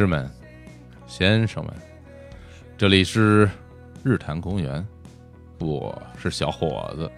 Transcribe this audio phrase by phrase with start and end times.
[0.00, 0.26] 士们、
[1.06, 1.74] 先生们，
[2.78, 3.46] 这里是
[4.02, 4.82] 日坛公园，
[5.58, 7.12] 我是小伙子。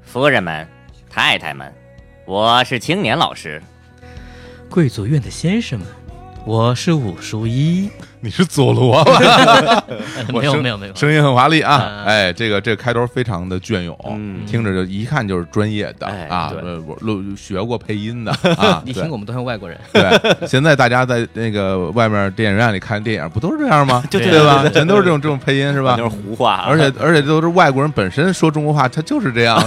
[0.00, 0.66] 夫人们、
[1.10, 1.70] 太太们，
[2.24, 3.62] 我是青年老师。
[4.70, 5.86] 贵族院的先生们，
[6.46, 7.90] 我是武叔一。
[8.22, 9.84] 你是佐罗吧？
[10.32, 11.74] 没有没有没有，声音很华丽啊！
[11.74, 16.52] 啊哎，这个这个开头非常的隽永，嗯听着就一看就是专业的哎啊，
[17.00, 18.82] 录学过配音的 啊。
[18.84, 19.78] 你对听我们都像外国人。
[19.92, 24.02] 对，现在大家在那个外面电影院里看电影，不都是这样吗？
[24.10, 24.68] 就 对对吧？
[24.72, 26.02] 全都是这种这种配音是吧就？
[26.04, 29.58] 是胡话啊，而且而且都是外国人本身说中国话，他就是这样。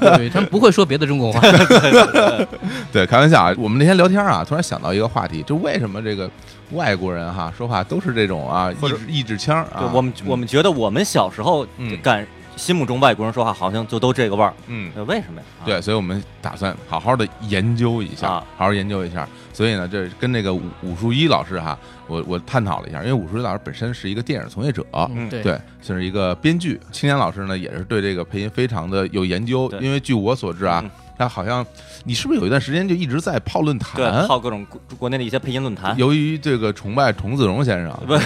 [0.00, 1.40] 对他们不会说别的中国话。
[2.90, 3.54] 对，开玩笑啊！
[3.58, 6.30] 我们那天聊天啊，突然想到一个话题，就为什么这个
[6.72, 9.78] 外国人哈说话都是这种啊，或者一支一支腔啊？
[9.80, 14.90] 对我们我们觉得我们小时候嗯感心目中外国人说话好像就都这个味儿，嗯。
[14.96, 15.46] 呃为什么呀？
[15.62, 19.28] 啊，对，所以我们打算好好的研究一下，啊好好研究一下。
[19.52, 26.80] 所以呢，这跟那个武武术一老师哈，我我探讨了一下，因为武术一老师本身是一个电影从业者，嗯对对，是一个编剧。
[26.90, 31.66] 青年老师呢，也是对这个配音非常的有研究，因为据我所知啊嗯，他好像
[32.04, 34.26] 你是不是有一段时间就一直在泡论对，坛？
[34.28, 35.96] 泡各种国国内的一些配音论坛。
[35.98, 38.16] 由于这个崇拜童子荣先生，不，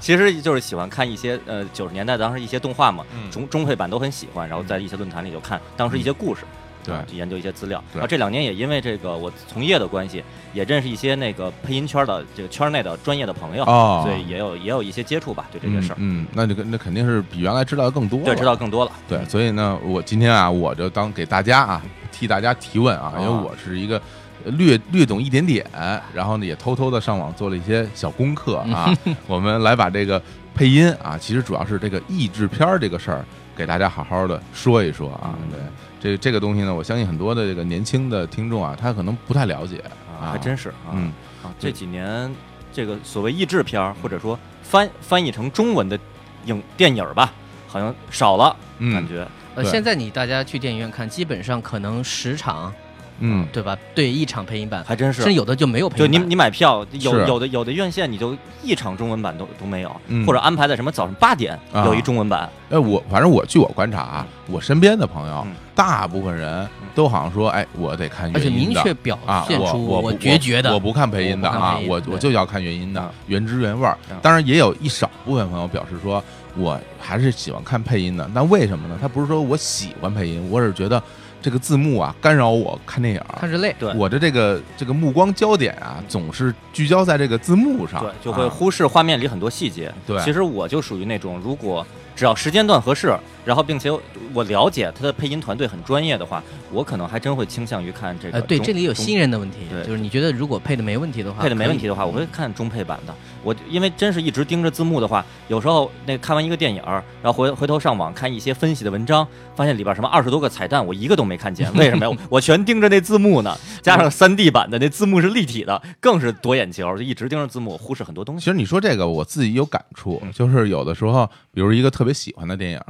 [0.00, 6.42] 其实就是喜欢看一些呃九十年代当时一些动画嘛，嗯中中配版都很喜欢，然后在一些论坛里就看当时一些故事，
[6.84, 6.94] 对。
[6.94, 7.82] 啊就研究一些资料。
[7.92, 7.98] 对。
[7.98, 18.92] 然后这两年也因为这个我从业的关系，也认识一些那个配音圈的这个圈内的专业的朋友，哦，所以也有也有一些接触吧，对这些事儿，嗯，嗯那就那肯定是比原来知道的更多了，对，知道更多了。
[19.08, 24.00] 对，所以呢，我今天啊，我就当给大家啊替大家提问啊，因为啊我是一个
[24.44, 25.64] 略略懂一点点，
[26.12, 28.92] 然后呢也偷偷的上网做了一些小功课啊，
[29.26, 30.20] 我们来把这个
[30.54, 33.24] 配音啊，其实主要是这个译制片儿这个事儿，
[33.56, 35.34] 给大家好好的说一说啊。
[35.42, 35.50] 嗯。
[35.50, 35.60] 对，
[36.02, 39.80] 这这个东西呢，我相信很多的这个年轻的听众啊，他可能不太了解
[40.20, 41.12] 啊，还真是啊，嗯。
[41.44, 42.34] 啊，这几年
[42.72, 45.98] 这个所谓译制片儿，或者说翻翻译成中文的
[46.46, 47.32] 影电影儿吧，
[47.68, 52.72] 好像少了，感嗯觉呃，现在你大家去电影院看，基本上可能十场，
[53.20, 53.76] 嗯，对吧？
[53.94, 55.22] 对一场配音版，还真是。
[55.22, 55.36] 甚至。
[55.36, 56.30] 有的就没有配就你音版。
[56.30, 60.26] 你买票，有有的有的院线你就一场中文版都都没有，嗯。
[60.26, 61.84] 或者安排在什么早上八点啊。
[61.86, 68.74] 有一中文版，哎，我反正我据我观察啊，我身边的朋友嗯，大部分人都好像说，哎，我得看而且原音的。
[68.74, 73.96] 明确表啊，现出我我决绝的，我不看配音的啊我不看配，音对我我就要看原音的嗯，原汁原味儿。
[74.10, 74.16] 嗯。
[74.20, 76.22] 当然也有一少部分朋友表示说，
[76.56, 78.28] 我还是喜欢看配音的。
[78.34, 78.98] 那为什么呢？
[79.00, 81.02] 他不是说我喜欢配音，我只是觉得
[81.42, 83.38] 这个字幕啊干扰我看电影儿。
[83.40, 83.74] 看着累。
[83.78, 89.92] 对我的这个这个目光焦点啊，总是聚焦在这个字幕上，对，就会啊忽视画面里很多细节。
[90.06, 93.12] 对其实我就属于那种，如果只要时间段合适，
[93.44, 93.90] 然后并且
[94.32, 103.14] 我了解他的配音团队很专业的话，我可能还真会倾向于看这个呃，对，这里有中新人的问题，就是你觉得如果配的没问题的话，配的没问题的话，我会看中配版的。
[103.42, 111.72] 我因为真是一直盯着字幕的话，有时候那看完一个电影，然后回回头上网看一些分析的文章，发现里边什么二十多个彩蛋，我一个都没看见。
[111.76, 112.16] 为什么呀？
[112.28, 118.44] 我全盯着那字幕呢，加上三 D 版的那字幕是立体的，更是夺眼球，就一直盯着字幕，忽视很多东西。
[118.44, 122.80] 其实你说这个，我自己有感触，嗯就是有的时候，比如一个特别喜欢的电影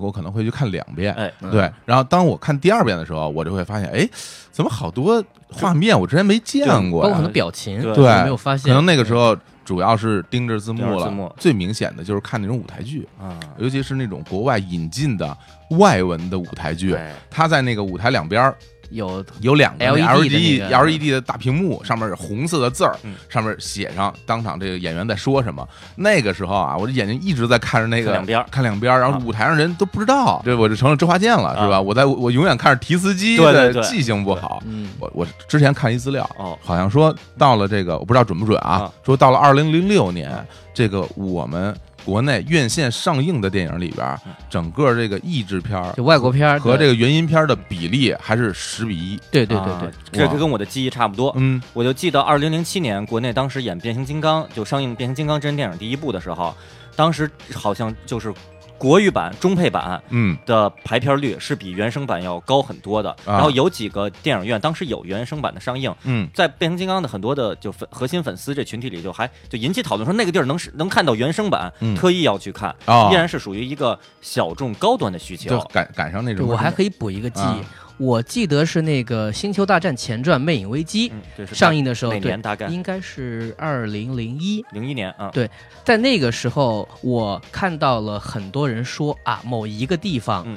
[0.00, 1.70] 我可能会去看两遍，哎，对。
[1.84, 4.08] 然后当我看第二遍的时候，我就会发现，哎，
[4.50, 7.32] 怎么好多画面我之前没见过呀包括很多？
[7.32, 8.68] 表情，对你对，没有发现？
[8.68, 9.36] 可能那个时候
[9.68, 11.30] 主要是盯着字幕了，字幕。
[11.36, 15.36] 最明显的就是看那种舞台剧，啊，尤其是那种国外引进的
[15.72, 18.56] 外文的舞台剧，对，它在那个舞台两边儿
[18.90, 25.66] 有有两个 LED LED 的大屏幕，上面是红色的字儿嗯，上面写上当场这个演员在说什么。
[25.96, 31.76] 那个时候啊，我的眼睛一直在看着那个看两边儿看两边，然后啊舞台上人都不知道，这我就成了周华健了，是吧？
[31.76, 34.62] 啊我在我永远看着提词机对对记性不好。
[34.66, 40.32] 嗯，我我之前看一资料，哦，好像说到了这个我不知道准不准啊啊，说到了二零零六年，
[40.72, 41.74] 这个我们
[42.08, 44.18] 国内院线上映的电影里边
[44.48, 49.20] 整个这个译制片儿就外国片儿，和这个原音片儿的比例还是十比一。
[49.30, 49.78] 对对对啊
[50.10, 51.30] 对，这就跟我的记忆差不多。
[51.36, 56.54] 嗯我就记得二零零七年国内当时演变形金刚就上映变形金刚真人电影第一部的时候，
[56.96, 58.32] 当时好像就是
[58.78, 60.36] 国语版中配版嗯。
[60.46, 63.14] 的排片率是比原声版要高很多的。
[63.26, 66.28] 然后有几个电影院当时有原声版的上映，嗯。
[66.32, 71.94] 在变形金刚的很多的就粉核心粉丝这群体里，就还就引起讨论说那个地儿能是能看到原声版，嗯。
[71.96, 75.68] 特意要去看，哦依然是属于一个小众高端的需就求。
[75.72, 77.58] 赶赶上那种，我还可以补一个记啊。
[77.58, 77.64] 忆，
[77.98, 81.12] 我记得是那个《星球大战前传：魅影危机
[81.52, 84.64] 上映的时候，对年，大概应该是二零零一。
[84.72, 85.50] 零一年啊，对
[85.84, 90.56] 在那个时候，我看到了很多人说啊，某一个地方嗯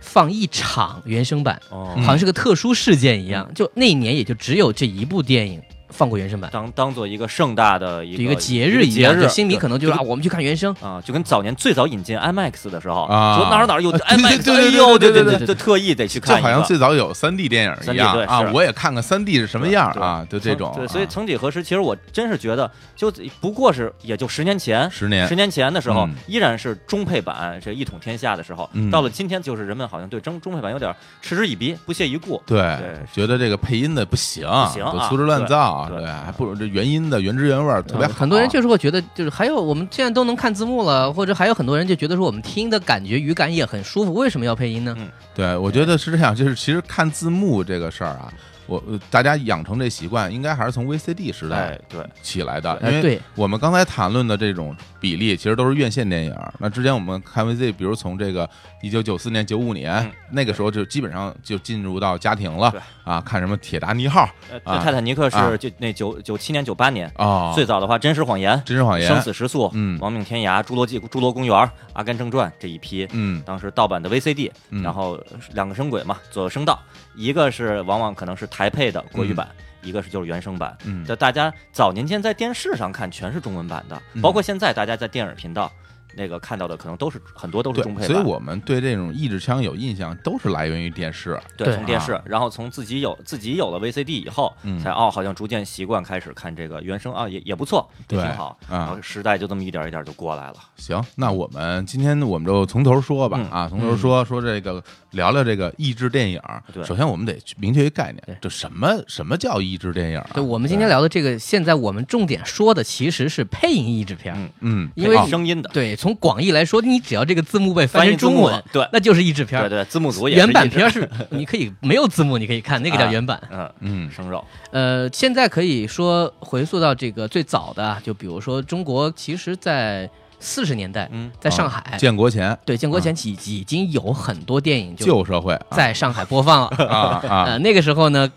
[0.00, 3.52] 放一场原声版，哦好像是个特殊事件一样。
[3.54, 5.60] 就那一年也就只有这一部电影
[5.96, 13.36] 放过原声版，当当做一个盛大的一个一个节日一样，节日就新迷可能就是啊，我们去看原声，啊，就跟早年最早引进 IMAX 的时候，啊。
[13.36, 23.10] 说哪儿哪儿有 IMAX，对对哎呦，对对对就特意得去看一个，好像最早有三 D 电影一 3D 样啊对，我也看看三 D 是什么样啊，就这种所以曾几何时，其实我真是觉得，就
[23.40, 25.26] 不过是也就十年前，十年。
[25.26, 32.42] 十年前的时候嗯，依然是中配版这一统天下的时候嗯，到了今天，就是人们好像对中中配版有点嗤之以鼻，不屑一顾。
[32.46, 38.06] 对对，觉得这个配音的不行，不行啊粗制滥造，对对还不如这原音的原汁原味儿特别。
[38.06, 44.94] 很多人就是会觉得，就是还有我们现在都能看字幕了，或者还有很多人就觉得说我们听的感觉语感也很舒服，为什么要配音呢？
[44.98, 48.32] 嗯对，我觉得是这样，就是其实看字幕这个事儿啊，
[48.66, 54.74] 我呃大家养成这习惯，应该还是从 VCD 时代哎，对，起来的，因哎，为对，我们刚才谈论的这种
[55.06, 56.34] 比例，其实都是院线电影。
[56.58, 58.48] 那之前我们看 VZ，比如从这个
[58.82, 64.28] 一九九四年、九五年、嗯那个时候，就基本上就进入到家庭了对啊，看什么《铁达尼号
[64.64, 68.58] 泰坦尼克啊是就那九九七年、九八年，》哦，最早的话，《真实谎言》。
[68.64, 75.16] 真实谎言，生死时速、嗯亡命天涯、侏罗纪、侏罗公园、阿甘正传这一批，嗯当时盗版的 VCD，、嗯然后
[75.54, 76.76] 两个声轨嘛，左右声道，
[77.14, 79.46] 一个是往往可能是台配的国语版，
[79.86, 80.76] 一个是就是原声版。
[80.84, 85.70] 嗯就大家早年间在电视上看全是中文版的，嗯包括现在大家在电影频道
[86.16, 88.08] 那个看到的，可能都是很多都是中配，版。
[88.08, 91.38] 所以我们对这种译制枪有印象，都是来源于电视。
[91.56, 98.58] 对，从电视，啊然后从自己有自己有了 VCD 以后，嗯才哦，好像逐渐习惯开始看这个原声啊，也也不错，挺好。
[98.68, 100.54] 啊然后时代就这么一点一点就过来了。
[100.76, 104.82] 行，那我们今天我们就从头说吧，嗯啊，从头说说这个，
[105.12, 106.40] 聊聊这个译制电影。
[106.72, 110.30] 对首先我们得明确一个概对念，就什么什么叫译制电影啊？
[110.34, 114.34] 对，我们今天聊的这个，现在我们重点说的其实是配音译制片。
[114.36, 118.88] 嗯嗯，因为声音的，对，从广义来说，你只要这个字幕被翻翻译成中文，对。
[118.92, 119.60] 那就是译制片。
[119.62, 123.42] 对对，字幕组原版片是你可以没有字幕，你可以看，那个叫啊原版。
[123.50, 130.08] 嗯嗯生肉，呃，现在可以说回溯到这个最早的啊，就比如说中国，其实在
[130.38, 131.28] 四十年代，嗯。
[131.40, 132.56] 在上海，建国前。
[132.64, 135.66] 对建国前已已经有很多电影就旧社会啊。
[135.72, 136.68] 在上海播放了。
[136.86, 138.30] 啊呃，啊那个时候呢，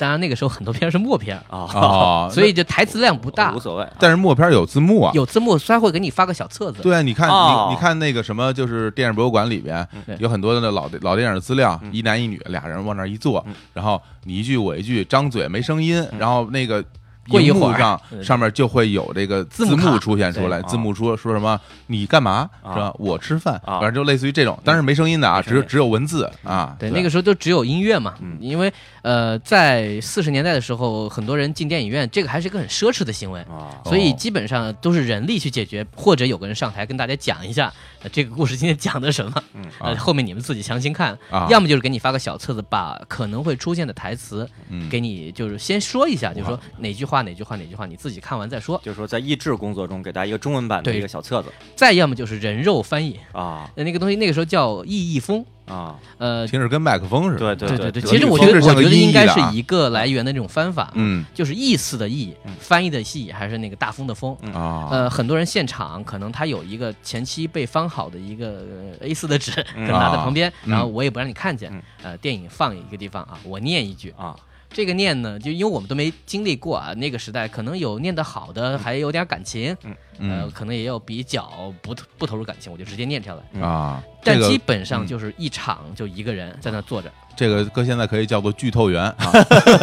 [0.00, 3.86] 当然那个时候很多片是默片，啊，哦，所以就台词量不大无，所谓。
[3.98, 5.12] 但是默片有字幕啊。
[5.14, 6.80] 有字幕，他会给你发个小册子。
[6.80, 16.82] 对啊，你看哦你你看那个什么，就是电影博物馆里边对有很多的老老电影的资料，嗯一男一女俩人往那儿一坐嗯，然后你一句我一句，张嘴没声音，然后那个。
[17.28, 22.48] 过一会儿上上面就会有这个字字幕出现出来，字幕说说什么你干嘛？
[22.62, 22.72] 啊。
[22.72, 22.92] 是吧？
[22.98, 23.78] 我吃饭，啊。
[23.78, 26.76] 反正就类似于这种，但是没声音的啊，只只有文字啊。
[26.78, 28.36] 对，那个时候都只有音乐嘛，嗯。
[28.40, 28.72] 因为
[29.02, 37.72] 呃，在四十年代的时候，很多人进电影院，这个还是一个很奢侈的行为，啊，所以哦基本上都是人力去解决，或者有个人上台跟大家讲一下，
[38.02, 39.42] 呃、这个故事今天讲的什么，
[39.96, 44.88] 后面你们自己详情看，啊，要么就是给你发个小册子，把可能会出现的台词嗯。
[44.90, 48.80] 给你，就是先说一下，就说哪句话哪句话哪句话，你自己看完再说。
[48.84, 57.56] 就是说在译制工作中给大家一个中文版的一个小册子再要么就是人肉翻译，啊呃那个东西那个时候叫译译风，啊，呃，听着跟麦克风似的。
[57.56, 64.36] 对对对对，对其实我觉得我觉得应该是一个来源的这种翻法，嗯就是意思的意嗯，翻译的译，还是那个大风的风。
[64.42, 68.64] 嗯啊，呃，很多人现场可能他有一个前期被翻好的一个
[69.00, 71.82] 呃 A 四的纸，可嗯能拿在旁边，嗯然后我也不让你看见嗯。
[72.02, 74.34] 呃，电影放一个地方啊，我念一句，啊
[74.72, 80.50] 这个念呢，就因为我们都没经历过啊，那个时代可能有念得好的，还有点感情，呃，嗯。
[80.54, 81.50] 可能也有比较
[81.82, 83.40] 不不投入感情，我就直接念下来。
[83.52, 89.32] 嗯啊，但基本上嗯就是一场就一个人在那坐着，这个搁现在可以叫做剧透员啊，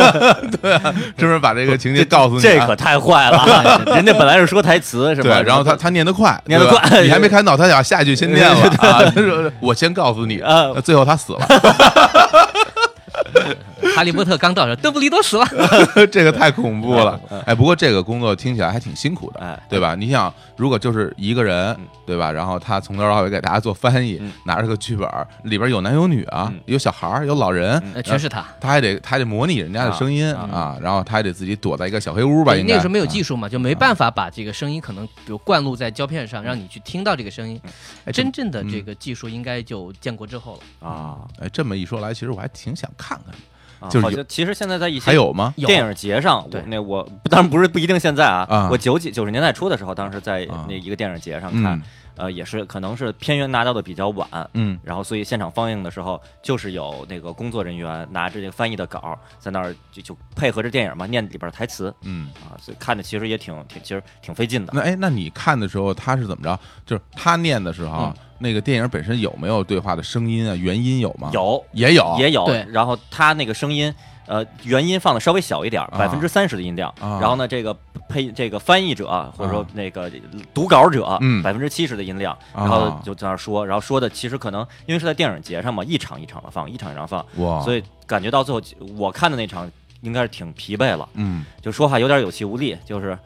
[0.61, 5.41] 对啊，专门把这个情节告诉你啊，这可太坏了，人家本来是说台词是吧？
[5.41, 7.01] 对，然后他他念得快，念得快。
[7.01, 9.03] 你还没看到，他想下一句先念了啊。
[9.03, 10.73] 他 说我先告诉你，啊。
[10.81, 11.39] 最后他死了，
[13.95, 15.45] 哈利波特刚到这儿，邓布利多死了。
[16.11, 17.19] 这个太恐怖了。
[17.45, 19.95] 哎，不过这个工作听起来还挺辛苦的，哎对吧？
[19.95, 22.31] 你想，如果就是一个人嗯，对吧？
[22.31, 25.07] 然后他从头到尾给大家做翻译嗯，拿着个剧本，
[25.43, 28.45] 里边有男有女啊嗯，有小孩儿，有老人，呃，全是他。
[28.59, 37.59] 他还得他还得模拟人家的声音啊啊，然后他还得自己躲在一个小黑屋吧，那个时候没有啊技术嘛，就没办法把这个声音可能比如灌录在胶片上，让你去听到这个声音。
[38.05, 40.87] 哎真正的嗯这个技术应该就建国之后了。
[40.89, 43.35] 啊哎，这么一说来，其实我还挺想看看看。
[43.79, 45.53] 啊，就是有好像其实现在在一些还有吗？
[45.55, 45.67] 有。
[45.67, 46.59] 电影节上，对。
[46.61, 48.69] 我那我当然不是不一定现在啊，啊。
[48.71, 50.65] 我九几九十年代初的时候，当时在啊。
[50.67, 51.81] 那一个电影节上看嗯，
[52.17, 62.29] 呃，也是可能是片源拿到的比较晚，嗯然后所以现场放映的时候，就是有那个工作人员拿着这个翻译的稿儿在那儿就就配合着电影嘛，念里边台词嗯。
[62.37, 64.73] 啊，所以看的其实也挺挺其实挺费劲的。
[64.75, 66.59] 那哎，那你看的时候他是怎么着？
[66.85, 70.55] 就是他念的时候啊，那个电影本身有没有对话的声音啊？
[70.55, 73.93] 原音有吗？，有也有，也有对，然后他那个声音
[74.27, 77.17] 呃原音放的稍微小一点百分之三十的音量，啊。
[77.19, 77.75] 然后呢这个
[78.07, 80.11] 配这个翻译者或者说那个
[80.53, 81.41] 读稿者嗯。
[81.41, 82.63] 百分之七十的音量，啊。
[82.63, 87.25] 然后就在那说，然后说的其实可能因为是在电影节上嘛，一场一场的放，一场一场放，
[87.63, 88.61] 所以感觉到最后
[88.97, 89.69] 我看的那场
[90.01, 93.17] 应该是挺疲惫了，嗯，就说话有点有气无力，就是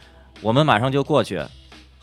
[0.41, 1.43] 我们马上就过去。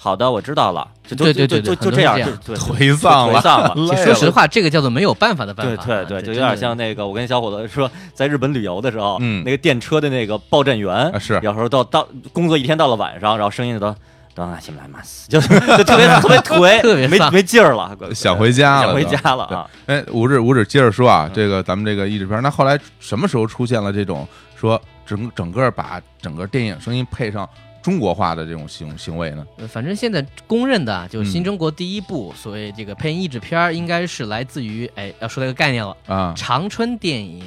[0.09, 3.97] 好的，我知道了，就就对对就对对就就这样，就颓丧了颓丧 了。
[4.05, 5.85] 说实话，这个叫做没有办法的办对法。
[5.85, 13.95] 对对，对就有点像那个我跟小伙子说，在日本旅游的时候，嗯那个电车的那个报站员啊是有时候到到工作一天到了晚上，然后声音都。
[14.35, 19.67] 等啊，行来嘛， 就特别特别颓， 特别丧没没劲儿了，想回家了想回都家了啊！
[19.87, 24.25] 哎，五指五指，接着说啊，这个咱们这个译制片，那后来什么时候出现了这种
[24.55, 27.49] 说整整个把整个电影声音配上
[27.88, 29.47] 中国化的这种行行为呢？
[29.57, 36.35] 呃反正现在公认的啊，就新中国第一部所谓这个配音译制片儿，应该是来自于哎，要说到一个概念了，啊。
[36.37, 37.42] 长春电影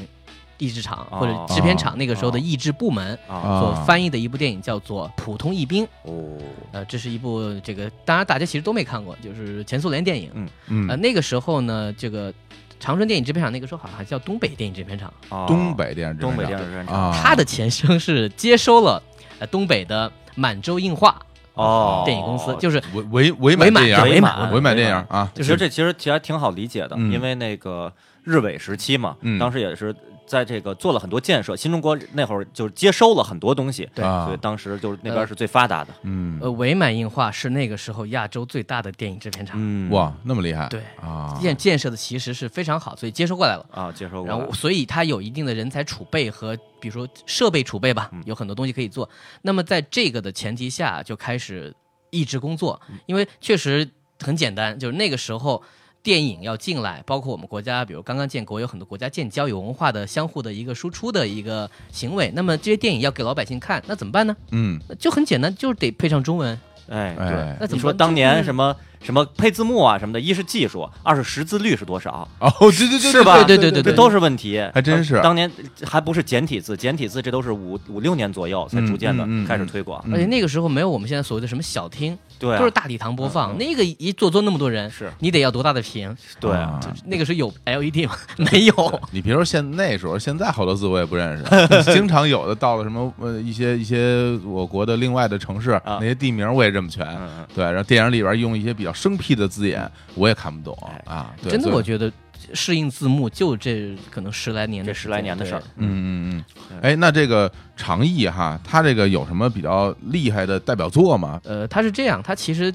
[0.57, 3.59] 译制厂哦或者制片厂那个时候的译制部门啊。
[3.59, 5.85] 所啊翻译的一部电影叫做《普通译兵》。
[6.05, 6.35] 哦，
[6.71, 10.31] 呃，这是一部这个，当然大家其实都没看过，就是前苏联电影。
[10.69, 10.87] 嗯。
[10.89, 12.33] 呃，那个时候呢，这个
[12.79, 17.11] 长春电影制片厂那个时候好像还叫东北电影制片厂，哦东北电影制东北片厂电视制片厂。
[17.11, 19.01] 啊，它的前身是接收了
[19.37, 21.15] 呃东北的满洲映画
[21.53, 24.51] 哦，电影公司，就是伪伪伪伪满，伪满。
[24.53, 27.11] 伪满电影啊，就是这其实其实还挺好理解的，嗯。
[27.11, 27.91] 因为那个
[28.23, 29.37] 日伪时期嘛，嗯。
[29.37, 29.93] 当时也是
[30.31, 34.05] 在这个做了很多建设，新中国那会儿就是接收了很多东西，对。
[34.05, 35.93] 啊所以当时就是那边是最发达的。
[36.03, 36.39] 嗯。
[36.41, 39.91] 呃伪满映画是那个时候亚洲最大的电影制片厂，嗯。
[39.91, 40.81] 哇，那么厉害，对。
[41.01, 43.65] 啊，建建设的其实是非常好，所以接收过来了。
[43.71, 49.09] 啊，接收过来然后，所以它有一定的人才储备和，比如说设备储备吧嗯，有很多东西可以做。
[49.41, 51.75] 那么在这个的前提下，就开始
[52.09, 52.97] 一直工作，嗯。
[53.05, 55.61] 因为确实很简单，就是那个时候
[56.03, 62.31] 电影要进来，包括我们国家，比如刚刚建国，有很多国家建交，有文化的相互的一个输出的一个行为。
[62.35, 64.35] 那么这些电影要给老百姓看，那怎么办呢？
[64.51, 66.59] 嗯，就很简单，就是得配上中文。
[66.89, 67.29] 哎，哎。
[67.29, 73.43] 对，那怎么说当年什么什么配字幕啊什么的，一是技术，二是识字率是多少，哦，对对对，是吧？
[73.43, 75.21] 对对对对这都是问题，还真是。
[75.21, 75.49] 当年
[75.83, 83.55] 还不是简体字，简体字这都是五五六年左右才逐渐的开始推广，嗯而且那个时候没有我们现在所谓的什么小厅，对啊，都是大礼堂播放。
[83.57, 86.13] 那个一坐坐那么多人，是你得要多大的屏？
[86.39, 88.15] 对啊那个时候有 LED 吗？
[88.51, 89.01] 没有。
[89.11, 91.43] 你别说现那时候，现在好多字我也不认识，
[91.93, 97.05] 经常有的到了什么呃一些一些我国的另外的城市，那些地名我也认不全。
[97.53, 101.31] 对，然后电影里边用一些比较生僻的字眼，我也看不懂哎啊。
[101.43, 102.11] 对真的，我觉得
[102.53, 106.45] 适应字幕就这可能十来年这十来年的事儿，嗯嗯嗯，
[106.81, 111.39] 对哎，那这个长译哈，他这个有什么比较厉害的代表作吗？
[111.43, 112.73] 呃，他是这样，他其实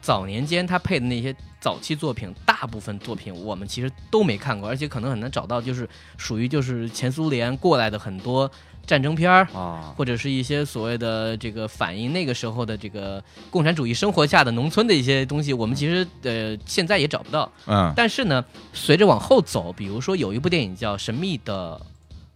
[0.00, 8.50] 早年间他配的那些早期作品，大部分作品我们其实都没看过，而且可能很难找到，就是属于就是前苏联过来的很多
[8.86, 9.44] 战争片儿。
[9.54, 17.50] 啊，或者是一些所谓的这个反映那个时候的这个共产主义生活下的农村的一些东西，我们其实呃现在也找不到。
[17.66, 21.80] 嗯但是呢，随着往后走，比如说有一部电影叫《神秘的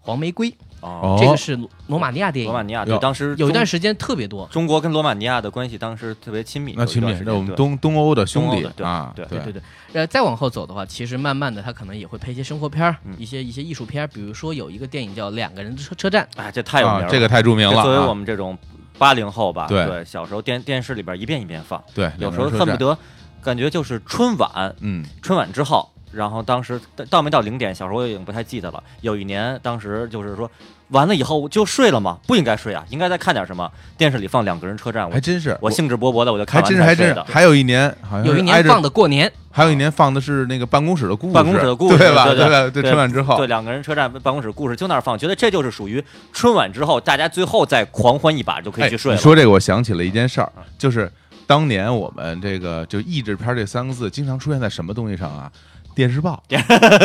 [0.00, 1.58] 黄玫瑰》，哦，这个是
[1.88, 4.48] 罗马尼亚电影，罗马尼亚对当时有一段时间特别多。
[4.50, 9.24] 中国跟罗马尼亚的关系当时特别亲密，那亲密有一段，时那我们东东欧的兄弟的对啊，对。
[9.26, 9.38] 对。
[9.40, 13.14] 对对，呃，再往后走的话，其实慢慢的，他可能也会拍一些生活片儿，嗯。
[13.18, 18.56] 一些一些艺术片儿，比如说有一个电影叫《两个人的车车站》，哎，这太有名了，，啊这个太著名了作为我们这种
[18.98, 19.84] 八零后吧，对。
[19.86, 22.96] 对，小时候电电视里边一遍一遍放，对，有时候恨不得
[23.42, 25.04] 感觉就是春晚，嗯。
[25.22, 28.82] 春晚之后，然后当时到没到零点，小时候我已经不太记得了。
[29.00, 30.50] 有一年，当时就是说
[30.88, 32.18] 完了以后就睡了嘛？
[32.26, 33.70] 不应该睡啊，应该再看点什么。
[33.96, 37.14] 电视里放两个人车站，我还真是我兴致勃勃的我就看完还真是还才睡的。
[37.16, 42.24] 真是还有一年好像有一年放的过年，还有一年放的是那个办公室的故事，办公室的故事对吧？
[42.24, 49.16] 对对对对春晚之后对，，两个人车站办公室故事就那儿放，觉得这就是属于春晚之后大家最后再狂欢一把就可以哎，去睡了。
[49.16, 51.10] 你说这个，我想起了一件事儿，就是
[51.46, 55.52] 当年我们这个就译制片这三个字经常出现在什么东西上啊？
[55.98, 56.40] 电视报，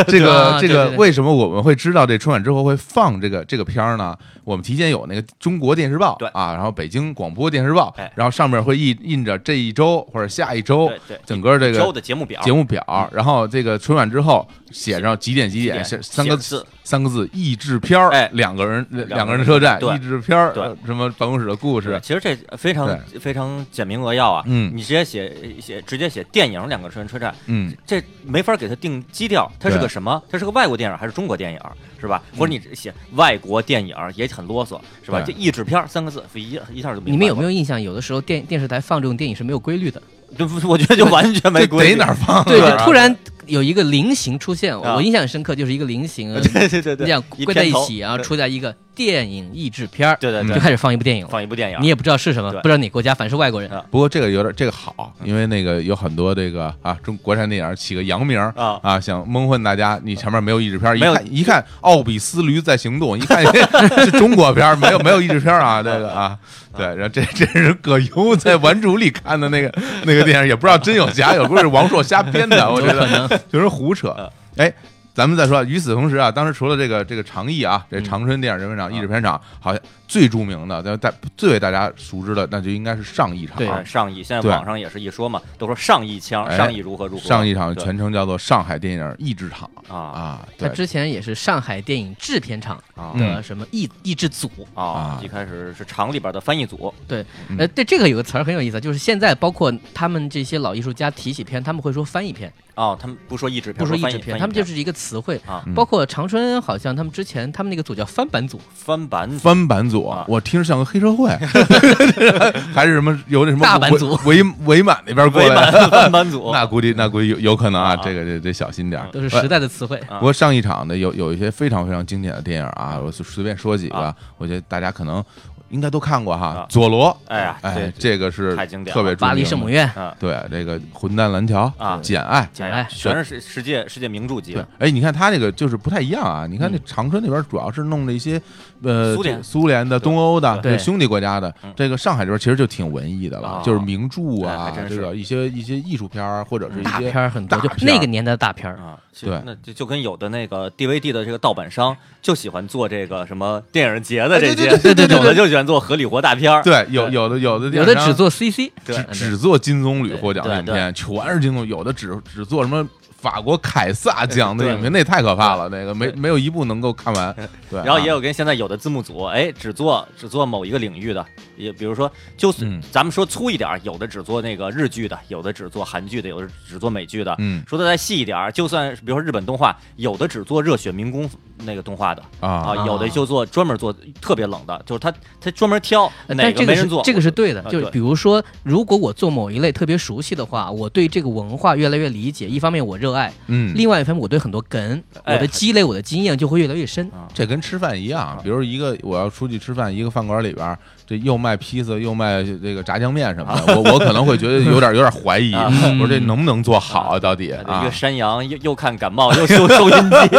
[0.07, 4.15] 这个这个为什么我们会知道这春晚之后会放这个这个片儿呢？
[4.43, 6.27] 我们提前有那个中国电视报，对。
[6.27, 10.91] 啊，然后北京广播电视报哎，然后上面会印印着这一周或者下一周
[11.25, 20.53] 整个这周个的节目表，节目表，然后这个春晚之后写上几点几点，几点三个字三个字译制片儿，哎两个人两两个个人的车站对译制片儿，
[20.85, 24.43] 什么办公室的故事，其实这非常非常简明扼要啊。
[24.45, 30.21] 嗯你直接写写直接写电影两个车车站，嗯，这没法给它定基调，它是个什么？
[30.29, 31.59] 它是个外国电影还是中国电影，
[31.99, 32.21] 是吧？
[32.37, 35.21] 或者你写外国电影也很啰嗦，是吧？
[35.21, 37.11] 对这译制片儿三个字，一一下就明白。
[37.11, 37.81] 你们有没有印象？
[37.81, 40.01] 有的时候电电视台放这种电影是没有规律的，
[40.37, 42.43] 就我觉得就完全没规律得哪儿放啊？
[42.45, 43.15] 对，对就突然
[43.47, 44.95] 有一个菱形出现，啊。
[44.95, 51.27] 我印象深刻，就是一个菱形， 呃对对对对，这样跪在一起，然后出来一个电影译制片儿，对对对，就开始放一部电影。
[51.27, 53.69] 放一部电影，你也不知道是什么，不知道哪国家，反正是外国人。
[53.71, 58.79] 啊不过这个有点这个好，因为那个有很多这个啊中国产电影起个洋名啊。
[58.81, 63.43] 啊，想蒙混大家，你前面没有译制片，一看一看奥比斯驴在行动， 一看
[64.05, 66.38] 是中国片，没有没有译制片啊，这个啊，
[66.77, 69.73] 对，然后这这是葛优在《顽主》里看的那个
[70.03, 74.15] 那个电影，也不知道真有假有，估计是王朔瞎编的， 我觉得就是胡扯。
[74.55, 74.71] 哎，
[75.13, 79.82] 咱们再说，与此同时啊，当时除了这个这个长艺啊，这长春电影人文厂艺术片厂，好像
[80.13, 83.58] 最著名的，在大最为大家熟知的，那就应该是上一场。
[83.58, 83.84] 对啊。
[83.84, 86.55] 上一，现在网上也是一说嘛，都说上一枪，哎。
[86.55, 89.98] 上一如何如何，上一场全称叫做上海电影译制厂啊。
[89.98, 92.79] 啊，他之前也是上海电影制片厂
[93.17, 94.48] 的什么译译制组。
[94.75, 97.58] 啊啊，一开始是厂里边的翻译组，对，嗯。
[97.58, 105.41] 呃，对这个有个词儿很有意思，就是现在包括他们这些老艺术家提起片，他们会说翻译片，哦，他们不说译制片，不说译制片，他们就是一个词汇。
[105.48, 105.63] 啊。
[105.65, 109.39] 嗯包括长春，好像他们之前他们那个组叫翻版组，翻版组。
[109.39, 111.29] 翻版组啊，我听着像个黑社会，
[112.74, 115.72] 还是什么有那什么大版组伪伪伪满那边过来。
[115.72, 117.95] 的翻版组，那估计那估计有有可能啊，啊。
[118.03, 119.07] 这个得得小心点儿。
[119.12, 119.98] 都是时代的词汇。
[120.10, 125.24] 啊不过上一场的，有有一些非常非常经典的电影啊，我随随便说几个啊，我觉得大家可能
[125.73, 129.01] 应该都看过哈啊，佐罗，哎呀，哎这，个是太经典了。
[129.01, 131.99] 特别巴黎圣母院，啊，对这个混蛋蓝桥啊。
[132.01, 136.45] 简爱，简爱全是世世界世界名著级哎，你看他这个就是不太一样啊。
[136.47, 136.81] 你看这嗯。
[136.85, 138.39] 长春那边主要是弄了一些
[138.83, 139.43] 呃苏联。
[139.43, 140.77] 苏联的、东欧的对。
[140.77, 141.73] 兄弟国家的嗯。
[141.75, 148.77] 这个上海这边其实就挺文艺的了啊，就是名著啊这个一些一些艺术片儿或者是一大些片儿很多，就大那个年代的大片儿。
[148.77, 162.88] 啊，其对实那就就跟有的那个 DVD 的这个盗版商就喜欢做这个什么电影节的这些，哎对对对有的就喜欢做合理活大片儿，对，有有的有的有的只做 CC，对嗯只做金棕榈获奖影片，全是金棕，有的只只做什么。
[163.23, 167.33] 法国凯撒奖的影片，那太可怕了，那个没没有一部能够看完。
[167.71, 172.81] 对啊，然后也有跟现在有的字幕组，哎，只做只做某一个领域的，也比如说，就是嗯。
[172.91, 177.33] 咱们说粗一点，有的只做那个日剧的，有的只做韩剧的，有的只做美剧的。
[177.38, 177.63] 嗯。
[177.65, 181.29] 说的再细一点，就算比如说日本动画，有的只做热血民工
[181.65, 197.06] 那个动画的啊啊，有的就做专门做特别冷的，就是他他专门挑哪个没人做，这个是对的，就比如说，如果我做某一类特别熟悉的话，我对这个文化越来越理解，一方面我热爱，嗯，另外一方面我对很多梗，哎我的积累、我的经验就会越来越深。
[197.08, 207.19] 啊这跟吃饭一样，比如一个我要出去吃饭，一个饭馆里边这又卖披萨又卖这个炸酱面什么的， 我我可能会觉得有点有点怀疑，啊我说这能不能做好啊？
[207.19, 207.91] 到底一啊个？
[207.91, 210.38] 山羊又又看感冒又修收音机，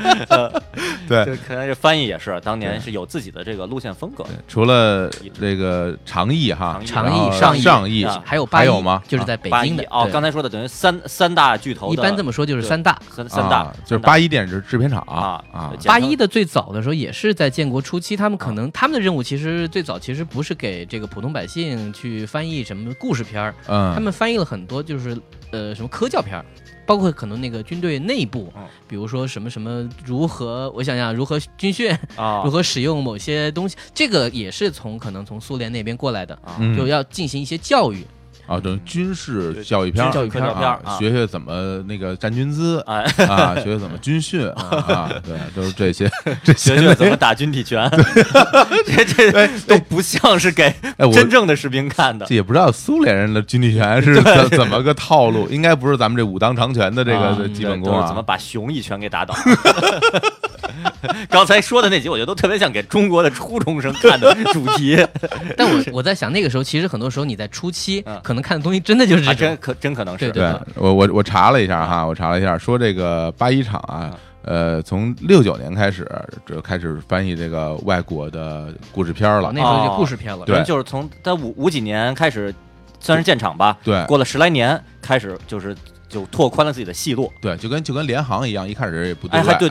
[1.08, 4.30] 对 这可能这翻译也是当年是有自己的这个路线风格的。
[4.46, 9.84] 除了这个长艺哈，长艺上艺上艺啊还有八一还有吗就是在北京的。
[9.90, 12.98] 哦，刚才说的等于三三大巨头，一般这么说就是三大。
[13.08, 25.16] 和三大啊就是八一电影制片厂啊啊八一的最早的时候也是在建国初期，他们可能他们的任务其实最早其实不是给这个普通百姓去翻译什么故事片儿，嗯，他们翻译了很多就是
[25.50, 26.44] 呃什么科教片儿，
[26.90, 32.42] 包括可能那个军队内部嗯，比如说什么什么如何，我想想如何军训，啊。
[32.44, 36.36] 如何使用某些东西，这个也是从可能从苏联那边过来的，
[36.76, 38.04] 就要进行一些教育。
[38.50, 46.10] 啊，等于军事教育片教育片儿啊啊学学怎么那个站军姿哎，啊，学学怎么军训啊，对，就是这些
[46.42, 47.88] 这些学学怎么打军体拳，
[48.84, 50.74] 这这都不像是给
[51.12, 52.34] 真正的士兵看的这。
[52.34, 58.20] 也不知道苏联人的军体拳是怎怎么个套路，应该不是咱们这武当长拳的这啊个基本功啊怎么。
[58.20, 59.34] 把熊一拳给打倒？
[61.28, 65.06] 刚才说的那集，我觉得都特别像给中国的初中生看的 主题，
[65.56, 68.20] 但我我在想，那个时候其实很多时候你在初期嗯。
[68.22, 69.34] 可能看的东西真的就是。
[69.34, 70.30] 真可真可能是。
[70.30, 74.10] 对对我我我查了一下哈，我查了一下，说这个八一厂啊，
[74.42, 76.06] 呃，从六九年开始
[76.46, 79.50] 就开始翻译这个外国的故事片儿了。
[79.54, 79.60] 那。
[79.60, 79.94] 时候就哦。
[79.96, 80.44] 故事片了。
[80.44, 80.56] 对。
[80.56, 82.54] 人就是从在五五几年开始，
[82.98, 84.04] 算是建厂吧，对。
[84.06, 85.74] 过了十来年，开始就是
[86.10, 87.32] 就拓宽了自己的戏路。
[87.40, 89.70] 对，就跟就跟联航一样，一开始也不对对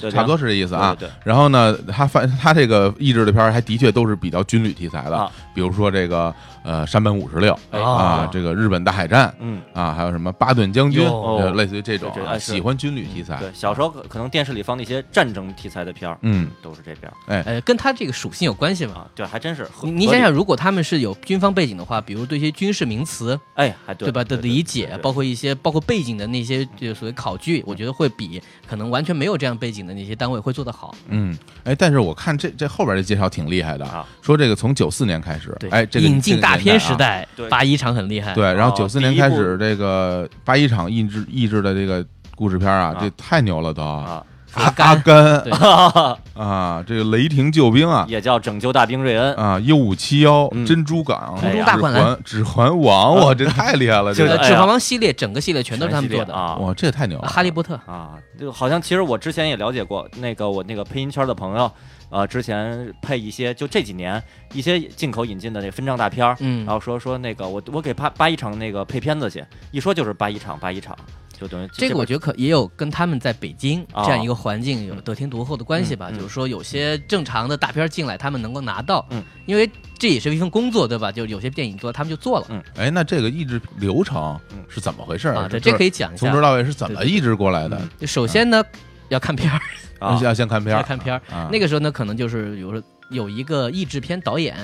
[0.00, 0.94] 对差不多是这意思啊。
[0.98, 13.38] 对对然后呢，他反他这个译制的片儿还的确都是比较军旅题材的啊，比如说这个呃山本五十六哎啊，这个日本大海战嗯，啊，还有什么巴顿将军，哟呃类似于这种喜欢军旅题材。
[13.38, 18.94] 对，小时候可可能电视里放那些战争题材的片儿，嗯，都是这边哎哎，跟他这个属性有关系吗。
[18.96, 19.06] 啊。
[19.14, 19.66] 对，还真是。
[19.82, 30.94] 你你想想，如果他们是有军方背景的话，比如对一些军事名词，哎，还对对吧的理解，包括一些包括背景的那些就所谓考据，我觉得会比可能完全没有这样背景的那些单位会做得好。
[31.08, 38.34] 嗯，哎，但是我看这这后边的介绍挺厉害的啊，说这个从九四年开始，哎，这个引进大片时，代对，八一厂很厉害。
[38.34, 44.24] 对，然后哦九四年开始，这个八一厂印制译制的这个故事片啊，啊这太牛了都啊，
[44.56, 44.88] 阿甘。
[44.88, 45.42] 阿甘。
[45.44, 45.52] 对。
[46.36, 48.04] 啊，这个雷霆救兵啊。
[48.08, 50.66] 也叫拯救大兵瑞恩，啊，U 五七幺、嗯。
[50.66, 52.04] 珍珠港、空中指大灌篮。
[52.04, 54.12] 环、指环王，哇，这太厉害了！
[54.12, 56.34] 这呃，个指环王系列整个系列全都是他们做的。
[56.34, 56.56] 啊。
[56.56, 57.28] 哇，这也太牛了！
[57.28, 61.70] 哈利波特，啊，就好像其实我之前也了解过，那个我那个配音圈的朋友，
[62.10, 66.66] 呃，之前配一些就这几年一些进口引进的那分账大片儿，嗯。
[66.66, 70.94] 然，后说说那个我我给八八一厂那个配片子去，一说就是八一厂八一厂，
[71.38, 76.10] 就等于这个我觉得可也有跟他们在北京啊这样一个环境有得天独厚的关系吧。
[76.10, 81.12] 就是说，有些正常的大片进来，他们能够拿到，嗯，因为这也是一份工作，对吧？
[81.12, 85.42] 就有些电影做，他们就做了嗯哎，那这个译制流程嗯是怎么回事啊。
[85.50, 86.40] 这对，这可以讲一下从头。
[86.40, 87.80] 到尾是怎么对对译制过来的？
[88.06, 88.64] 首先呢，
[89.08, 89.60] 要看片儿，
[89.98, 91.20] 啊 要先看片儿，要看片儿。
[91.30, 94.56] 啊，那个时候呢，可能就是比如说有一个译制片导演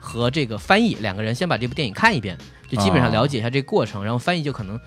[0.00, 2.36] 和这个翻译两个人先把这部电影看一遍，
[2.68, 4.78] 就基本上了解一下这个过程，然后翻译就可能。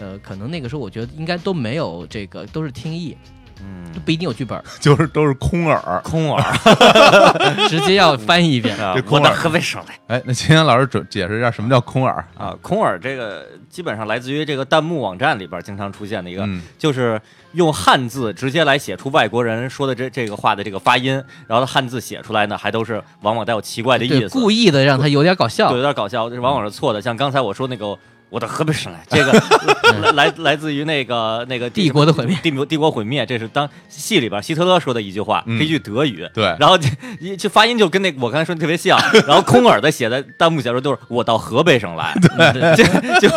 [0.00, 3.16] 呃，可能那个时候我觉得应该都没有这个，都是听译，
[3.60, 6.00] 嗯不一定有剧本， 就是都是空耳。
[6.04, 6.44] 空耳，
[7.68, 8.76] 直接要翻译一遍。
[8.82, 12.22] 啊我到河北省来哎，那秦岩老师准解释一下什么叫空耳？
[12.36, 17.18] 啊，空耳这个基本上来自于这个弹幕网站里边经常出现的一个，嗯就是
[17.52, 21.14] 用汉字直接来写出外国人说的这这个话的这个发音，
[21.46, 25.82] 然后他汉字写出来呢，还都是往往带有奇怪的意，思，故意的让他有点搞笑对，有。
[25.82, 27.00] 点搞笑，这往往是错的。
[27.00, 27.98] 像刚才我说那个。
[28.28, 29.32] 我到河北省来，这个
[30.12, 32.36] 来来来自于那个那个帝国的毁灭。
[32.42, 35.56] 帝国帝国毁灭，这是当戏里边希特勒说的一句话，嗯。
[35.58, 36.28] 是一句德语。
[36.34, 36.54] 对。
[36.58, 36.88] 然后这
[37.20, 42.14] 一这发音就跟那我刚才说的特别像， 然后空耳的写在弹幕写说都是我到河北省来，
[42.76, 42.84] 就
[43.20, 43.28] 就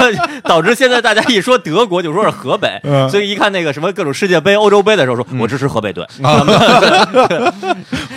[0.44, 3.08] 导致现在大家一说德国就说是河北，嗯。
[3.10, 6.06] 所以一看那个什么各种世界杯、欧洲杯的时候，说我支持河北队。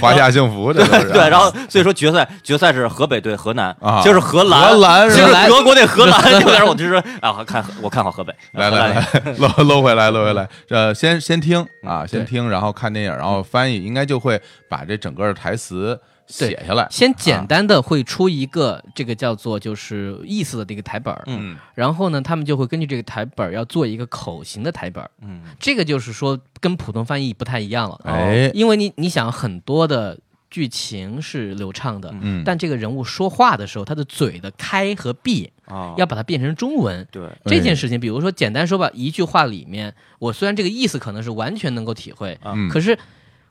[0.00, 1.10] 华夏幸福，这都是。
[1.10, 4.00] 对，然后所以说决赛决赛是河北对河南啊。
[4.02, 5.28] 就是荷兰，荷兰是吧？
[5.28, 10.48] 就是德国对荷兰，有点我就说啊，看我看好河北，来来来，搂 搂回来，搂回来。
[10.66, 16.86] 这先先听啊，先听，然后看电影，然后翻译，应该就会把这整个的台词写下来。
[16.90, 21.56] 先简单的会出一个这个叫做就是意思的这个台本儿，嗯。
[21.74, 25.42] 然后呢，他们就会根据这个台本儿要做一个口型的台本儿，嗯。
[25.58, 28.50] 这个就是说跟普通翻译不太一样了，哎。
[28.54, 30.18] 因为你你想很多的
[30.50, 37.06] 剧情是流畅的，嗯，但这个人物说话的时候，他的嘴的开和闭啊，要把它变成中文。
[37.10, 42.98] 对，这件事情，比如说简单说吧，一句话里面，我虽然这个意思可能是完全能够体会，嗯可是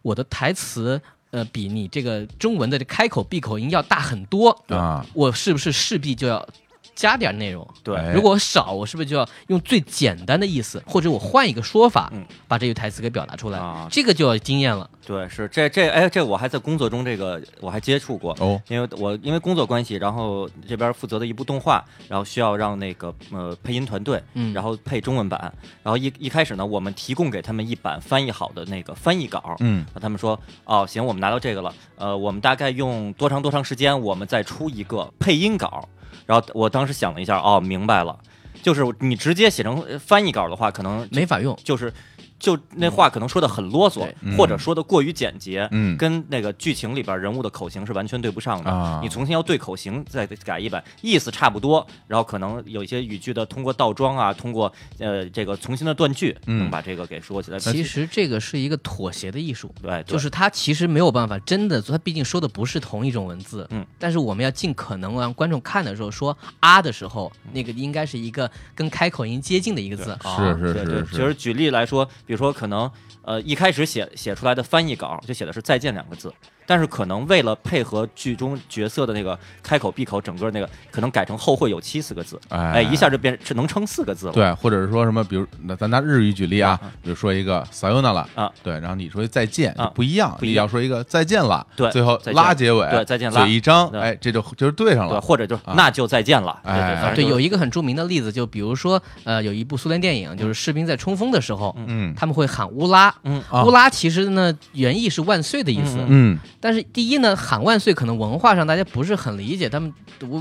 [0.01, 6.47] 我的台词，呃，比你这个中文的这开口闭口音要大很多，啊，我是不是势必就要
[6.95, 7.67] 加点内容？
[7.83, 13.57] 对哎如果少，我是不是就要用最简单的意思，或者我换一个说法，嗯把这句台词给表达出来？
[13.57, 14.89] 啊这个就要经验了。
[15.05, 25.51] 对，是这这哎，这我还在工作中这个我还接触过，哦，因为我因为工作关系，然后这边负责的一部动画，然后需要让那个呃配音团队，嗯然后配中文版，
[25.81, 35.89] 然后一一开始呢，我们提供给他们一版翻译好的那个翻译稿，嗯他们说哦行，我们拿到这个了，呃，我们大概用多长多长时间，我们再出一个配音稿，
[36.31, 38.17] 然后我当时想了一下，哦，明白了，
[38.63, 41.93] 就是你直接写成呃翻译稿的话，可能没法用，就是
[42.41, 44.35] 就那话可能说的很啰嗦，嗯。
[44.35, 45.95] 或者说的过于简洁，嗯。
[45.95, 48.69] 跟那个剧情里边人物的口型是完全对不上的。
[48.69, 48.99] 啊。
[49.01, 56.59] 你重新要对口型再改一版，意思差不多，然后可能有一些语句的通过倒装啊，通过呃这个重新的断句，嗯。
[56.59, 57.59] 能把这个给说起来。
[57.59, 59.73] 其实这个是一个妥协的艺术。
[59.81, 70.17] 对，就是他其实没有办法真的，他毕竟说的不是同一种文字，嗯，但是我们要尽可能让观众看的时候说啊的时候，那个应该是一个跟开口音接近的一个字。
[70.23, 71.07] 是，是是是。
[71.11, 72.89] 其实举例来说，比如说可能
[73.23, 76.33] 呃一开始写写出来的翻译稿就写的是“再见”两个字，
[76.71, 84.31] 但是可能为了配合剧中角色的那个开口闭口，整个那个可能改成“后会有期”四个字，哎哎，一下就变是能撑四个字了。
[84.31, 96.57] 对，或者是说什么，比如那咱拿日语举例啊，比如说一个 sayonara 啊，对，然后你说再见啊不一样，不一样你要说一个再见了，对最后拉结尾，对再见拉嘴一张，哎，这就就是对上对，了，或者就啊那就再见了。
[96.63, 103.13] 对哎对，反正对，有一个很著名的例子，就比如说，呃，有一部苏联电影，就是士兵在冲锋的时候，嗯他们会喊乌拉。
[103.23, 109.91] 嗯啊乌拉其实呢，原意是万岁的意思，嗯嗯但是第一呢，喊万岁可能文化上大家不是很理解，他们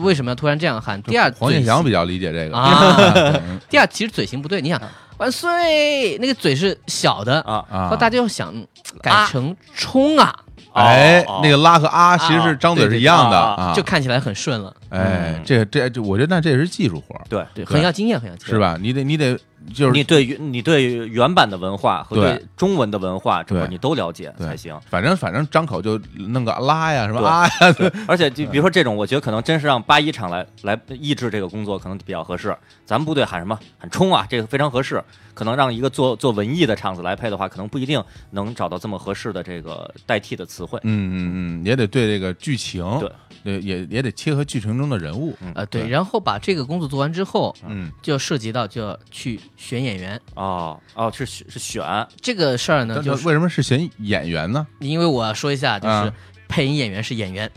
[0.02, 1.02] 为什么要突然这样喊？
[1.02, 2.56] 第二，黄健嘴翔比较理解这个。
[2.56, 4.80] 啊 第二，其实嘴型不对，你想
[5.16, 8.66] 万岁，那个嘴是小的，啊，大家又想嗯
[9.02, 10.34] 改成冲啊，
[10.72, 14.74] 哎哦，那个拉和啊其实是张嘴是一样的啊，就看起来很顺了。
[14.90, 18.54] 哎嗯，这这这，我觉得那这也是技术活儿，对对，很要经验，很要经验。
[18.54, 18.76] 是吧？
[18.80, 19.38] 你得你得
[19.74, 24.76] 就是你对于你对原版的文化和对对中文的文化，这块对你都了解才行。
[24.88, 32.56] 反正反正张口就弄个拉呀什么对啊呀，对 而且就比如说这种，我觉得可能真是让八一厂来来抑制这个工作，可能比较合适。
[32.84, 35.02] 咱们部队喊什么喊冲啊，这个非常合适。
[35.40, 40.78] 可能让一个做做文艺的场子来配的话，可能不一定能找到这么合适的这个代替的词汇。
[40.82, 43.10] 嗯嗯嗯，也得对这个剧情，对。
[43.42, 45.34] 对，也也得切合剧情中的人物。
[45.54, 47.90] 呃，对，然后把这个工作做完之后，嗯。
[48.02, 50.20] 就涉及到就要去选演员。
[50.34, 51.82] 哦哦，是是选。
[52.20, 54.66] 这个事儿呢，就是为什么是选演员呢？
[54.80, 56.12] 因为我要说一下，就是啊。
[56.48, 57.50] 配音演员是演员，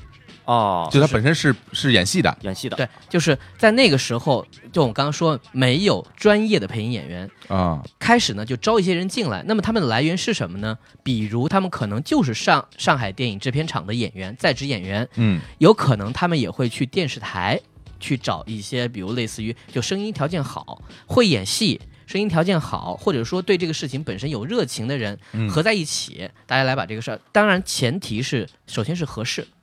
[0.46, 2.38] 哦，就他本身是是演戏的。
[2.42, 10.78] 演戏的，对，就是在那个时候，就我刚刚说没有专业的配音演员，啊，开始呢就招一些人进来，那么他们的来源是什么呢？
[11.04, 15.40] 比如他们可能就是上上海电影制片厂的演员，在职演员，嗯。
[15.60, 17.60] 有可能他们也会去电视台
[18.00, 27.20] 去找一些，比如类似于就声音条件好、会演戏、声音条件好，或者说对这个事情本身有热情的人嗯，合在一起，大家来把这个事儿。
[27.32, 29.48] 当然，前提是首先是合适，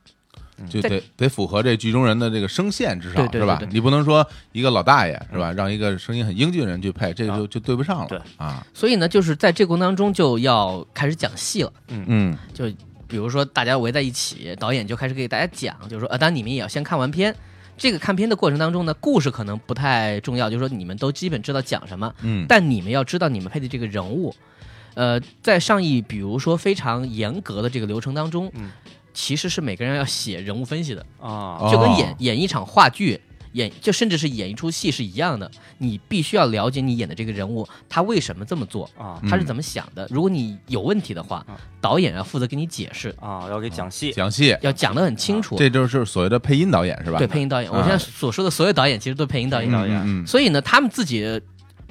[0.69, 3.61] 就得得符合这剧中人的这个声线，至少对对是吧？
[3.71, 8.07] 你不能说一个老大爷是吧，让一个声音很英俊的人去配，这个就就对不上了。
[8.07, 8.19] 对。
[8.37, 11.73] 啊，所以呢，就是在这个过程当中就要开始讲戏了。
[11.87, 12.05] 嗯。
[12.07, 12.37] 嗯。
[12.53, 12.65] 就
[13.07, 17.35] 比如说大家围在一起，导演就开始给大家讲，就是说，呃，当然你们也要先看完片。
[17.77, 22.45] 这个看片的过程当中呢，故事可能不太重要，就是说你们都基本知道讲什么，嗯。
[22.47, 24.35] 但你们要知道你们配的这个人物，
[24.93, 28.69] 呃，在上一比如说非常严格的这个流程当中，嗯
[29.13, 31.57] 其实是每个人要写人物分析的，啊。
[31.59, 33.19] 哦就跟演演一场话剧。
[33.53, 39.19] 演就甚至是演一出戏是一样的，你必须要了解你演的这个人物他为什么这么做，啊。
[39.29, 40.07] 他是怎么想的。
[40.09, 45.57] 如果你有问题的话啊，导演要负责给你解释，啊，要给讲戏，讲戏，要讲得很清楚。
[45.57, 47.17] 这就是所谓的配音导演是吧？
[47.17, 49.69] 对配音导演，我啊现在所说的所有导演其实都是配音导演。
[49.69, 50.25] 导演嗯嗯。
[50.25, 51.17] 所以呢，他们自己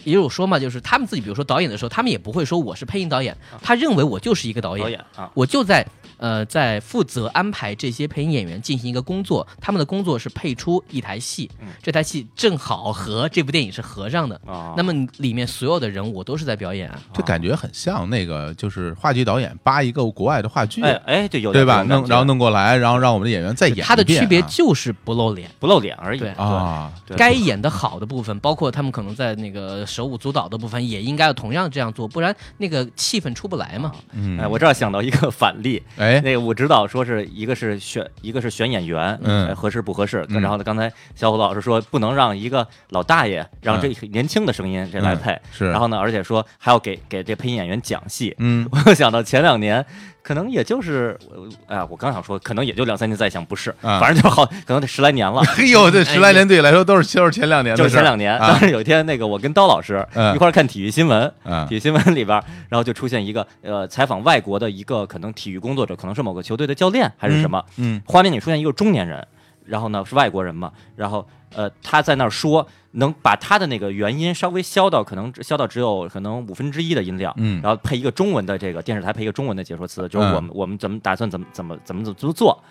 [0.05, 5.87] 也有说嘛，就是他们自己，比如说导演的时候，他们也不会说我是配音导演，他认为我就是一个导演，导演啊，我就在
[6.21, 14.41] 呃在负责安排这些配音演员进行一个工作，他们的工作是配出一台戏，嗯这台戏正好和这部电影是合上的。
[14.47, 21.83] 啊，那么里面所有的人物都是在表演啊，这感觉很像那个就是话剧导演扒一个国外的话剧，哎哎，对，有对吧？
[21.83, 23.89] 弄然后弄过来，然后让我们的演员再演一遍啊。
[23.89, 25.51] 它的区别就是不露脸。
[25.59, 33.93] 不露脸而已对啊，该演的好的部分，包括他们可能在那个手舞足蹈的部分，也应该要同样这样做，不然那个气氛出不来嘛。
[34.13, 40.27] 嗯，哎，我这儿想到一个反例，哎，那个我知道说是一个是选一个是选演员，嗯哎合适不合适？
[40.31, 48.35] 嗯然后呢，刚才小虎老师说不能让一个老大爷让这嗯年轻的声音这来配，是，然后呢，而且说还要给给这配音演员讲戏。
[48.39, 49.85] 嗯 我又想到前两年，
[50.23, 51.19] 可能也就是，
[51.67, 53.99] 哎呀，我刚想说，可能也就两三年，再想不是，啊。
[53.99, 55.43] 反正就好，可能得十来年了。
[55.57, 58.49] 哎呦，这十来年对你来说都是就是前两年的 就是前两年，啊。
[58.49, 60.35] 当时有一天，那个我跟刀老师嗯。
[60.35, 61.67] 一块儿看体育新闻，嗯。
[61.67, 68.01] 体育新闻里边，然后就出现一个呃采访外国的一个可能体育工作者，可能是某个球队的教练还是什么，嗯。
[68.07, 69.27] 画面里出现一个中年人，
[69.65, 77.61] 然后呢是外国人嘛，然后呃他在那儿说，能把他的那个原音稍微消到可能消到只有可能五分之一的音量，嗯。
[77.63, 80.35] 然后配一个中文的这个电视台配一个中文的解说词，就是嗯。
[80.35, 82.63] 我们、我们怎么打算怎么怎么怎么怎么做，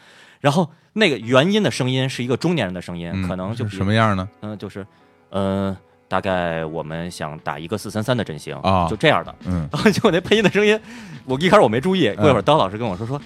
[0.41, 4.27] 然后那个原音的声音是一个中年人的声音，嗯可能就是什么样呢？
[4.41, 4.85] 嗯、就是
[5.31, 5.75] 嗯、
[6.07, 8.87] 大概我们想打一个四三三的阵型啊。
[8.89, 9.33] 就这样的。
[9.45, 9.67] 嗯。
[9.71, 10.77] 然后结果那配音的声音，
[11.25, 13.21] 我一开始我没注意，过一会儿刀老师跟我说说，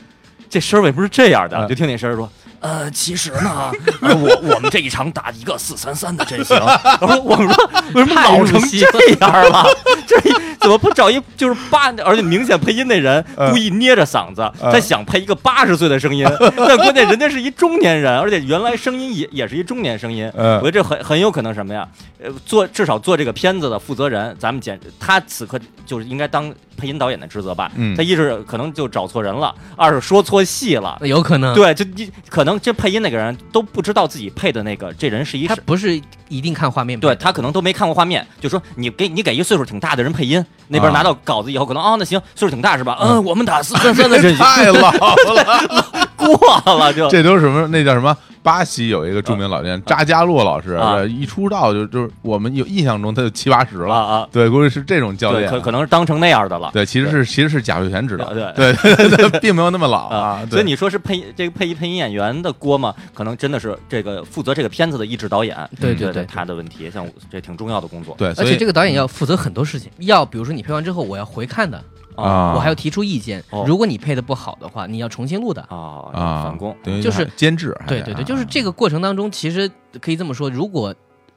[0.49, 1.57] 这声儿为什么是这样的？
[1.57, 1.67] 嗯。
[1.67, 2.29] 就听那声儿说，
[2.63, 3.69] 呃，其实呢，
[4.01, 6.57] 呃我我们这一场打一个四三三的阵型。
[6.57, 8.79] 然 后我们说为什么老成这
[9.19, 9.65] 样了？
[10.07, 10.17] 这
[10.61, 20.31] 怎么不找一就是八，而且明显配音那人嗯故意捏着嗓子，嗯他想配一个八十岁的声音，但关键人家是一中年人，而且原来声音也也是一中年声音。
[20.35, 21.85] 嗯我觉得这很很有可能什么呀？
[22.23, 27.69] 呃，做至少做这个片子的负责人，咱们简他此刻就是应该当配音导演的职责吧。
[27.75, 30.97] 嗯他一是可能就找错人了，二是说错戏了。
[31.01, 40.93] 有可能，对，就你可能这配音那个人都不知道自己配的那个这人是一他不是一定看画面，对他可能都没看过画面，就说你给你给一个岁数挺大的人配音，那边啊。
[40.93, 42.97] 拿到稿子以后，可能哦那行岁数挺大是吧？
[43.01, 43.11] 嗯。
[43.13, 47.07] 嗯，我们打四三三的太老了， 过了就。
[47.11, 47.67] 这都是什么？
[47.67, 48.15] 那叫什么？
[48.41, 56.69] 巴西有一个著名老练扎加洛老师，啊一出道就就是我们有印象中他就七八十了，啊啊，对，估计是这种教对，练，可可能是当成那样的了。
[56.73, 62.93] 对，其实是其实是贾秀全指导，对对对 对，并没有那么老啊，所以你说是配这个配音配音演员的锅吗？
[63.13, 71.81] 可能真的是这个负责这个片子的一制导演，对对对对他的问题，像我这挺重要的工作对，而且这个导演要负责很多事情，要比如说你配完之后，我要回看的，
[72.15, 73.63] 啊我还要提出意见哦。
[73.67, 75.61] 如果你配的不好的话，你要重新录的。
[75.69, 79.69] 啊啊返工，就是监制，对对对，就是啊这个过程当中，其实
[80.01, 80.93] 可以这么说，如果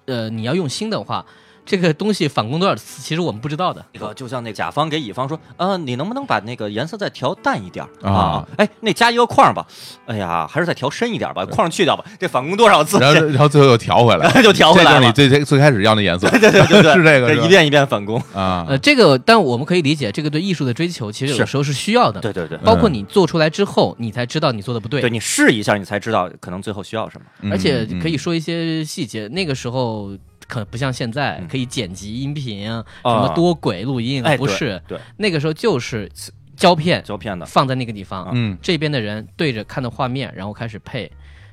[0.06, 1.24] 呃你要用心的话，
[1.66, 3.84] 这个东西返工多少次，其实我们不知道的。
[3.92, 8.08] 那个就像那甲方给乙方说，呃，你能不能把那个颜色再调淡一点儿？
[8.08, 8.46] 啊？
[8.56, 9.66] 哎，那加一个框吧，
[10.06, 12.98] 哎呀，还是再调深一点吧，框去掉吧，这返工多少次？
[13.00, 15.00] 然后 然后最后又调回来， 就调回来了。
[15.00, 18.22] 这就是你最最最开始要那颜色，对对对对， 是这个是一遍一遍返工。
[18.32, 18.64] 啊。
[18.68, 22.20] 呃，这个但我们可以理解，这个对艺术的追求，其实有时候是需要的。
[22.20, 25.00] 对对对，包括你做出来之后，你才知道你做的不对。
[25.00, 27.26] 对你试一下，你才知道可能最后需要什么。
[27.40, 27.50] 嗯。
[27.52, 30.10] 而且可以嗯说一些细节，那个时候
[30.46, 31.48] 可不像现在嗯。
[31.48, 36.10] 可以剪辑音频什么多轨录音，不是，对那个时候就是
[36.56, 38.56] 胶片胶片的，放在那个地方，嗯。
[38.62, 41.10] 这边的人对着看的画面，然后开始配，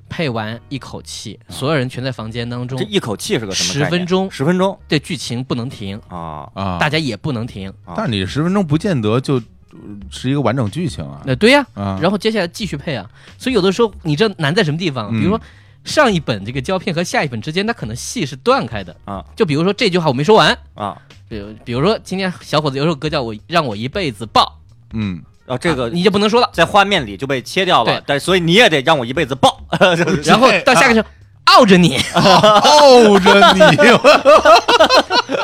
[0.09, 3.91] 配完一口气，所有人全在房间当中这，一口气是个什么十？
[3.91, 4.77] 分钟十分钟？
[4.87, 6.49] 这剧情不能停，啊。
[6.53, 7.69] 啊，大家也不能停。
[7.85, 7.93] 啊。
[7.97, 9.79] 但是你十分钟不见得就呃
[10.09, 11.21] 是一个完整剧情啊。
[11.25, 15.09] 那对呀、啊，然后接下来继续配啊，所以有的时候你知道难在什么地方？
[15.11, 15.19] 嗯。
[15.19, 15.41] 比如说
[15.83, 19.23] 上一本这个胶片和下一本之间，它可能戏是断开的啊。
[19.35, 24.59] 就比如说这句话我没说完，啊，比如比如说今天小伙子有首歌叫我让我一辈子抱，
[24.93, 26.49] 嗯然后这个啊你就不能说了。
[26.53, 29.59] 在画面里就被切掉了对，但所以你也得让我一辈子抱。
[30.23, 31.07] 然后到下个时候
[31.45, 33.59] 傲着你，傲着你，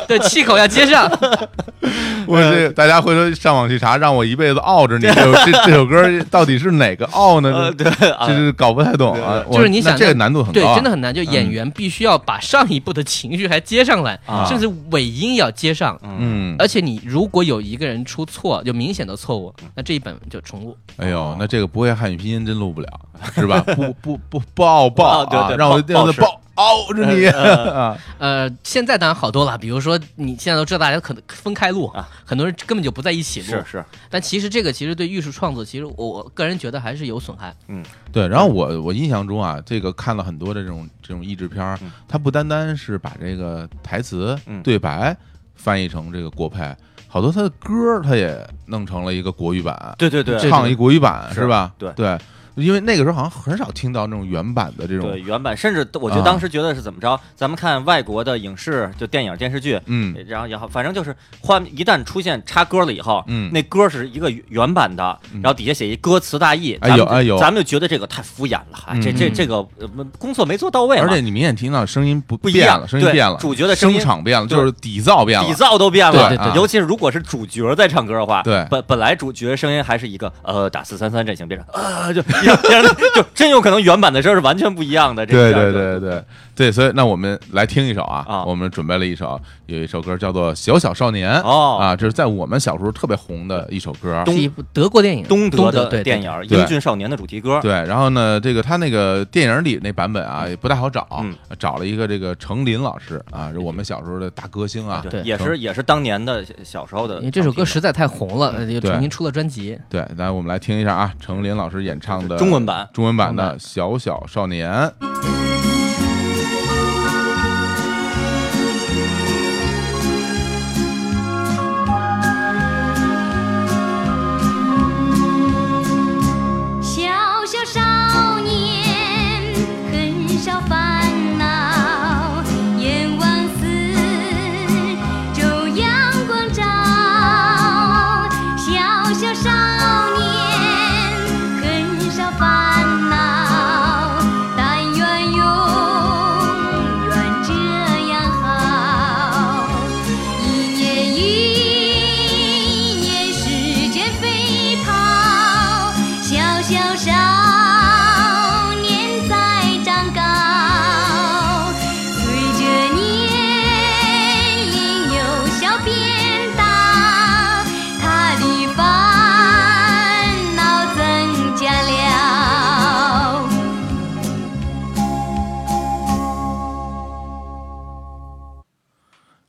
[0.07, 1.09] 对，气口要接上。
[2.25, 7.51] 我这大家回头上网去查，让我一辈子傲着你，这首这这首歌到底是哪个傲呢？
[7.51, 11.13] 呃，这对啊这，是搞不太懂啊，就是你想这个难度很对高对，，真的很难。
[11.13, 15.99] 就演员必须要把上一步的情绪还接上来，啊甚至尾音要接上。
[16.03, 16.17] 嗯，
[16.53, 20.77] 嗯，而且你如果有一个人出错，就明显的错误，那这一本就重录。
[20.97, 22.87] 哎呦，那这个不会汉语拼音真录不了，
[23.33, 23.59] 是吧？
[23.75, 27.25] 不不不抱抱啊对对让我抱抱是让我抱傲着你。
[27.29, 33.47] 啊，呃，现在当然好多了，比如说你现在都知道大家可能分开录啊，很多人根本就不在一起录。
[33.47, 37.55] 是是，但其实这个其实对艺术创作，其实我我个人觉得还是有损害。
[37.67, 37.83] 嗯。
[38.11, 44.61] 对，然后我我印象中啊，这个看了很多的这种这种译制片儿嗯，它不单单是把这个台词嗯。
[44.63, 45.15] 对白
[45.55, 46.75] 翻译成这个国配，
[47.07, 51.71] 好多他的歌儿它也弄成了一个国语版，对对对唱一国语版是是吧？
[51.77, 51.91] 对。
[51.93, 52.17] 对，
[52.61, 56.25] 因为那个时候好像很少听到那种原版的这种对，原版，甚至我觉得啊。
[56.25, 57.19] 当时觉得是怎么着？
[57.35, 60.15] 咱们看外国的影视，就电影、电视剧，嗯。
[60.27, 63.51] 然后也好，反正就是画一旦出现插歌了以后，嗯。
[63.51, 65.41] 那歌是一个原版的，嗯。
[65.41, 67.37] 然后底下写一歌词大意，哎有哎有。
[67.39, 69.33] 咱们就觉得这个太敷衍了，哎这这嗯。
[69.33, 78.67] 这个呃工作没做到位，而且你明显听到声音不变了，声音变了，主角的声音声场变了，就是底噪变了，底噪都变了，对对对尤其是如果是主角在唱歌的话，对。
[78.69, 82.21] 本本来主角声音还是一个呃打四三三阵型，变成呃就
[83.15, 86.23] 就真有可能原版的声是完全不一样的，这对一下就对对对
[86.59, 88.43] 对，所以那我们来听一首啊，啊。
[88.43, 91.77] 我们准备了一首，有一首歌叫做《小小少年》哦。
[91.79, 94.21] 啊，这是在我们小时候特别红的一首歌。
[94.27, 105.01] 是一部德国电影，东德的电影《英俊少年》的主题歌，对，然后呢，这个他那个电影里那版本啊，也不太好找嗯，找了一个这个程琳老师啊，是我们小时候的大歌星啊。
[105.09, 105.21] 对。
[105.21, 109.79] 也是也是当年的小时候的因为这首歌实在太红了，呃就重新出了专辑。
[109.89, 112.89] 对，来我们来听一下啊，程琳老师演唱的中文版。
[112.91, 114.69] 中文版的《小小少年》。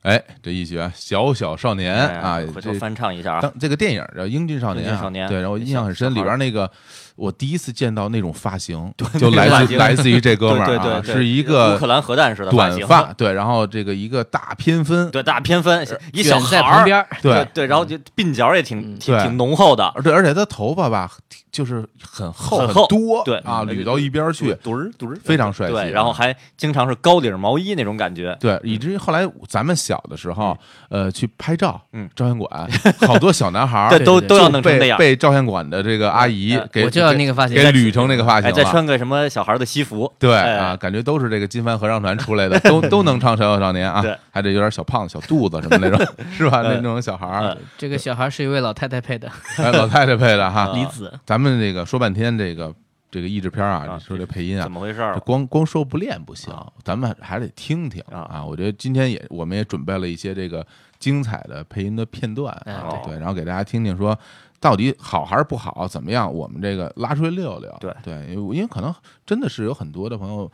[0.01, 6.69] 哎，这一曲啊，《小小少年》哎啊，回头翻唱一下啊，当这个电影叫《英俊少年》少年对，然后印象很深，里边那个
[7.15, 21.11] 我第一次见到那种发型，就来自来自于这哥们儿啊，对对是一个乌克兰核弹似的短发，对，然后这个一个大偏分，对大偏分，一小在孩儿，旁边，对对，然后就鬓角也挺挺挺浓厚的，而对，而且他头发吧，
[21.51, 22.87] 就是很厚很厚。
[22.87, 23.37] 多，对。
[23.39, 30.57] 啊，捋到一边去，墩儿墩儿，非常帅气对，然后还经常是高领毛衣那种感觉，对，以至于后来咱们小的时候，
[30.89, 32.09] 呃，去拍照，嗯。
[32.15, 32.67] 照相馆，
[33.07, 38.63] 好多小男孩儿都都要就被弄成那样，被照相馆的这个阿姨嗯给我就要要那个发型，给捋成那个发型哎，再。
[38.71, 40.55] 穿个什么小孩的西服，对哎。
[40.55, 46.61] 啊，感觉都是这个金帆合唱团出来的， 都都能唱《小小少年》啊，还得有点小胖子、小肚子什么那种， 是吧？
[46.63, 50.71] 那种小孩这个小孩是一位老太太配的，哎，老太太配的哈。
[50.73, 51.11] 李子。
[51.25, 52.73] 咱们这个说半天，这个
[53.11, 55.19] 这个译制片啊，啊你说这配音啊怎，么回事儿？
[55.19, 58.45] 光光说不练不行啊，咱们还得听听啊啊。
[58.45, 60.65] 我觉得今天也我们也准备了一些这个
[60.97, 64.17] 精彩的配音的片段对对，然后给大家听听说
[64.59, 66.33] 到底好还是不好，怎么样？
[66.33, 67.75] 我们这个拉出来溜溜。
[67.81, 68.93] 对对，因为因为可能
[69.25, 70.49] 真的是有很多的朋友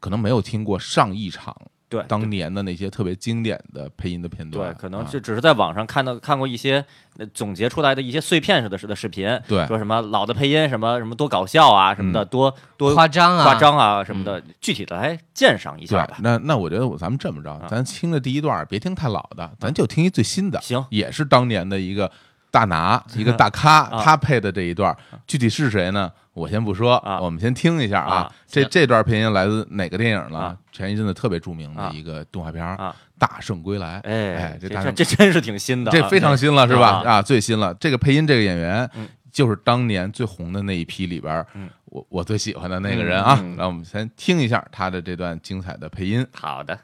[0.00, 1.56] 可能没有听过上一场
[1.90, 6.82] 对，当年的那些特别经典的配音的片段，对，可能啊就只是在网上看到看过一些
[7.18, 16.18] 呃总结出来的一些碎片似的似的视频，对说什么老的配音什么什么多搞笑啊什么的，多多夸张啊，夸张啊什么的，具体的来鉴赏一下吧，。
[16.20, 22.12] 那那我觉得我咱们这么着，啊咱听的第一段别听太老的，咱就听一最新的，行也是当年的一个
[22.50, 24.96] 大拿， 一个大咖，啊他配的这一段，
[25.26, 26.10] 具体是谁呢？
[26.32, 30.56] 我先不说，啊我们先听一下啊这这段配音来自哪个电影呢啊？
[30.72, 34.00] 前一阵子特别著名的啊一个动画片啊《大圣归来》。
[34.04, 37.02] 哎哎，这这大圣这真是挺新的啊，这非常新了，是吧？
[37.04, 37.74] 啊啊，最新了。
[37.74, 41.44] 这个配音这个演员嗯，就是当年最红的那一批里边
[41.86, 43.56] 我我最喜欢的那个人啊嗯嗯。
[43.56, 46.24] 让我们先听一下他的这段精彩的配音。
[46.32, 46.78] 好的，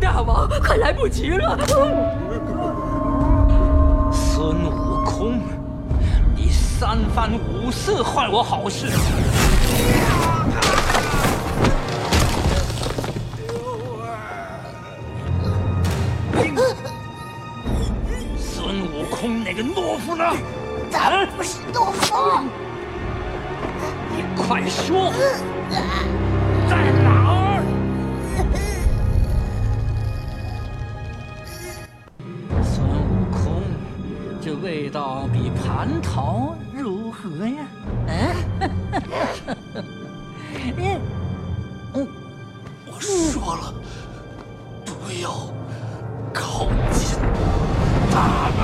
[0.00, 1.56] 大王，快来不及了！
[4.12, 5.40] 孙悟空，
[6.36, 8.86] 你三番五次坏我好事，
[18.36, 20.24] 孙悟空那个懦夫呢？
[20.90, 22.40] 咱不是懦夫，
[24.10, 25.12] 你快说，
[26.68, 27.17] 在哪
[34.88, 37.66] 味道比蟠桃如何呀？
[38.06, 38.34] 嗯，
[41.92, 42.08] 嗯，
[42.86, 43.74] 我说了，
[44.86, 45.28] 不要
[46.32, 47.18] 靠近
[48.10, 48.58] 他们。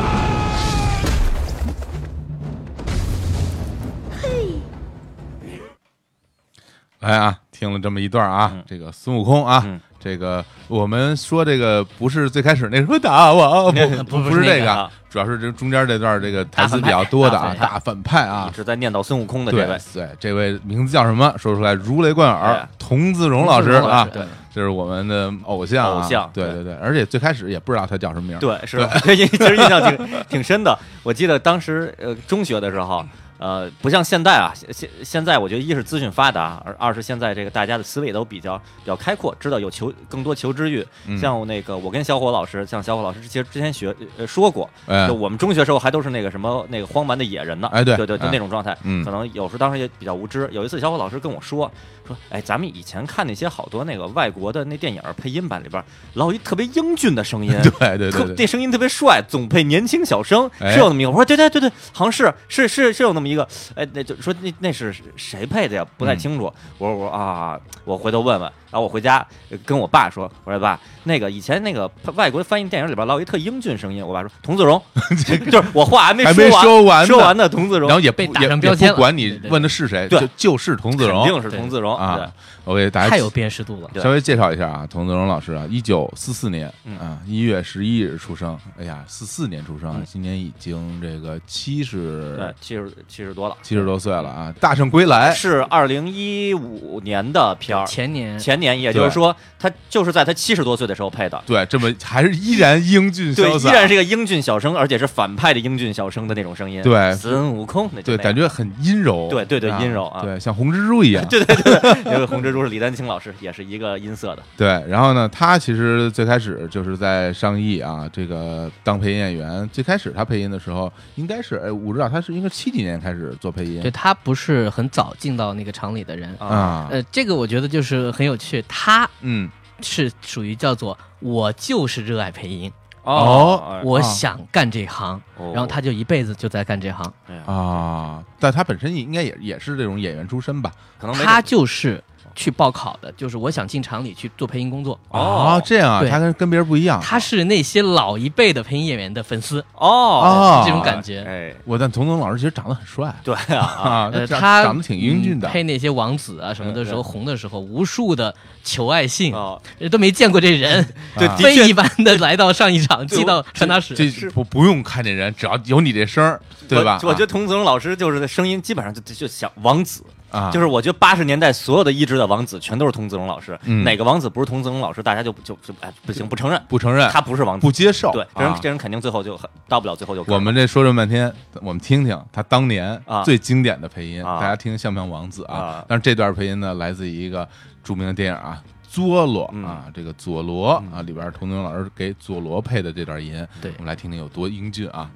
[7.00, 8.64] 来啊，听了这么一段啊，嗯。
[8.66, 18.50] 这个孙悟空啊，嗯这个我们说这个不是最开始那什么大王，不不不是这个啊，主要是这中间这段这个台词比较多的啊，大大反派啊。
[18.52, 21.34] 一，直在念叨孙悟空的这对位，对，这位名字叫什么？
[21.38, 24.22] 说出来如雷贯耳哎，童自荣老师啊，对，
[24.54, 26.54] 这是我们的偶像啊，偶像对对。
[26.56, 28.86] 对对，而且最开始也不知道他叫什么名，对，是。
[29.04, 30.78] 其实印象挺挺深的。
[31.02, 33.02] 我记得当时呃中学的时候，
[33.44, 40.82] 呃，不像现在啊，现现现在我觉得一是资讯发达，而二是现在这个大家的思维都比较比较开阔，知道有求更多求知欲。
[41.06, 48.74] 嗯像那个我跟小伙老师，像小伙老师其实之前学呃说过，哎就我们中学时候还都是那个什么那个荒蛮的野人呢，哎对对对，就哎那种状态。
[48.82, 50.48] 嗯可能有时候当时也比较无知。
[50.50, 51.70] 有一次小伙老师跟我说
[52.06, 55.84] 说，哎，咱们以前看那些好多那个外国的那电影配音版里边，
[56.14, 61.10] 老有一特别英俊的声音， 对对对对，特那声音特别帅，总配年轻小生，哎是有那么一个。
[61.10, 63.46] 我说对对对对，好像是是是是有那么一个。
[63.74, 65.86] 哎，那就说那那是谁配的呀？
[65.96, 66.52] 不太嗯清楚。
[66.78, 68.52] 我说我啊，我回头问问。
[68.70, 74.04] 然后我回家呃跟我爸说，我说爸，那个以前那个外国翻译电影里边老有一特英俊声音。
[74.04, 74.82] 我爸说童自荣，
[75.50, 82.32] 就是我话还没还没完说完呢说完的童自荣，然后也不被打上标签不管你问的是谁，对就就是童自荣肯定是童自荣对啊。
[82.64, 83.90] 我给大家太有辨识度了。
[84.02, 101.42] 稍微介绍一下啊，童自荣老师啊，一九四四年嗯啊一月十一日出生，哎呀，四四年出生今年已经这个七对十七十七十多了，七十多岁了啊，大圣归来，是二零一五年的片儿，前年前年，也就是说，他就是在他七十多岁的时候配的。
[101.46, 106.82] 对，这么还是依然英俊对，潇洒，依然是一个英俊小生，而且是反派的英俊小生的那种声音。
[106.82, 114.42] 对孙悟空那就对，感觉很阴柔，对对对阴柔啊对，像红蜘蛛一样， 对对对，因为红蜘蛛是李丹青老师，也是一个音色的。
[114.56, 119.68] 对，然后呢，他其实最开始就是在上艺啊，这个当配音演员。
[119.70, 126.34] 最开始他配音的时候，应该是，哎，我知道他是应该七几年开始做配音对他不是很早进到那个厂里的人。
[126.38, 129.50] 啊，呃，这个我觉得就是很有趣，他嗯，
[129.80, 137.12] 是属于叫做我就是热爱配音，哦我想干这行，哦然后他就一辈子就在干这行。
[137.44, 140.70] 啊，但他本身应该也也是这种演员出身吧？
[140.98, 142.02] 可能他就是
[142.34, 144.98] 去报考的，就是我想进厂里去做配音工作。
[145.08, 146.10] 哦，这样啊，对。
[146.10, 147.00] 他跟跟别人不一样。
[147.00, 151.22] 他是那些老一辈的配音演员的粉丝，哦，啊，这种感觉。
[151.26, 153.14] 哎，我但童总老师其实长得很帅。
[153.22, 155.48] 对啊， 他长得挺英俊的。
[155.48, 155.50] 嗯。
[155.50, 159.60] 配那些王子啊什么的时候，嗯红的时候，无数的求爱信，哦，
[159.90, 160.84] 都没见过这人，
[161.16, 161.44] 对，啊的确。
[161.44, 163.94] 非一般的来到上一场， 寄到传达室。
[163.94, 166.98] 这不不用看这人，只要有你这声儿，对吧？
[167.02, 170.02] 我我觉得童子荣老师就是声音基本上就就就像王子，
[170.34, 173.84] 啊，就是我觉得八十年代所有的一直的王子全都是童子荣老师，嗯。
[173.84, 177.64] 哪个王子不是童子荣老师，大家就就就哎不行不承认，不承认，他不是王子。
[177.64, 178.10] 不，接受。
[178.10, 178.58] 对，这人啊。
[178.60, 181.32] 这人肯定最后就很到不了最后就我们这说这么半天，
[181.62, 183.22] 我们听听他当年啊。
[183.22, 184.40] 最经典的配音，啊。
[184.40, 185.54] 大家听像不像王子啊。
[185.54, 185.84] 啊？
[185.86, 187.48] 但是这段配音呢，来自于一个
[187.84, 188.60] 著名的电影啊。
[188.88, 189.64] 佐罗嗯。
[189.64, 193.72] 啊，这个佐罗啊，里边童童老师给佐罗配的这段音，对。
[193.78, 195.10] 我们来听听有多英俊啊！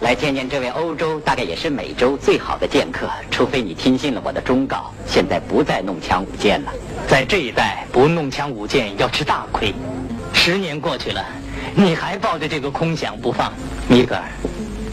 [0.00, 6.72] 来见见这位欧洲，大概也是美洲最好的剑客，除非你听信了我的忠告，现在不再弄枪舞剑了。
[7.06, 9.72] 在这一带，不弄枪舞剑要吃大亏。
[10.32, 11.24] 十年过去了，
[11.74, 13.52] 你还抱着这个空想不放，
[13.88, 14.24] 米格尔，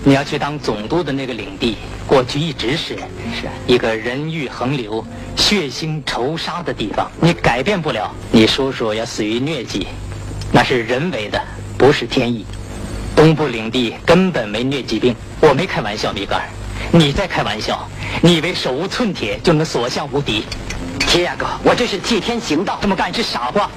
[0.04, 2.96] 你要去当总督的那个领地，过去一直是
[3.34, 5.04] 是一个人欲横流、
[5.36, 8.14] 血腥仇杀的地方，你改变不了。
[8.32, 9.88] 你叔叔要死于疟疾，
[10.52, 11.42] 那是人为的，
[11.80, 12.46] 不是天意。
[13.16, 16.42] 东部领地根本没疟疾病，我没开玩笑，米格尔，
[16.92, 17.88] 你在开玩笑。
[18.22, 20.46] 你以为手无寸铁就能所向无敌？
[21.00, 23.70] 铁牙哥，我这是替天行道，这么干是傻瓜。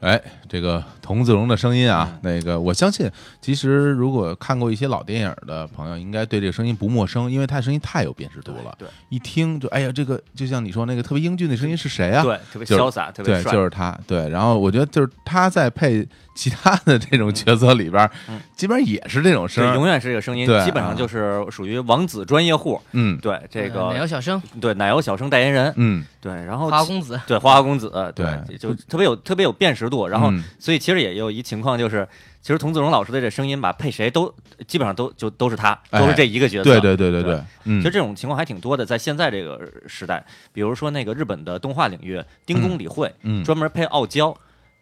[0.00, 2.36] 哎，这个童自荣的声音啊，嗯。
[2.36, 8.72] 那个我相信，其实如果看过一些老电影的朋友，应该对这个声音不陌生，因为他声音太有辨识度了。
[8.78, 12.22] 对，一听就哎呀，这个就像你说那个特别英俊的声音是谁啊？
[12.22, 13.98] 对，特别潇洒，特别对，帅，就是他。
[14.06, 22.80] 对，然后我觉得就是他在配其他的这种角色里边，嗯基本上也是这种声对，永远是这个声音对，基本上啊就是属于王子专业户。
[22.92, 23.18] 嗯。
[23.18, 28.58] 对，这个奶油小生、对奶油小生代言人，嗯，对，然后花花公子，对花花公子，对，对。
[28.58, 30.06] 就特别有特别有辨识度。
[30.06, 32.06] 然后嗯，所以其实也有一情况就是，
[32.40, 34.32] 其实童子荣老师的这声音吧，配谁都
[34.66, 36.78] 基本上都就都是他，哎都是这一个角色。
[36.80, 44.36] 对对对对其实这种情况还挺多的，在现在这个时代，比如说那个日本的动画领域，丁宫理惠，嗯专门配傲娇。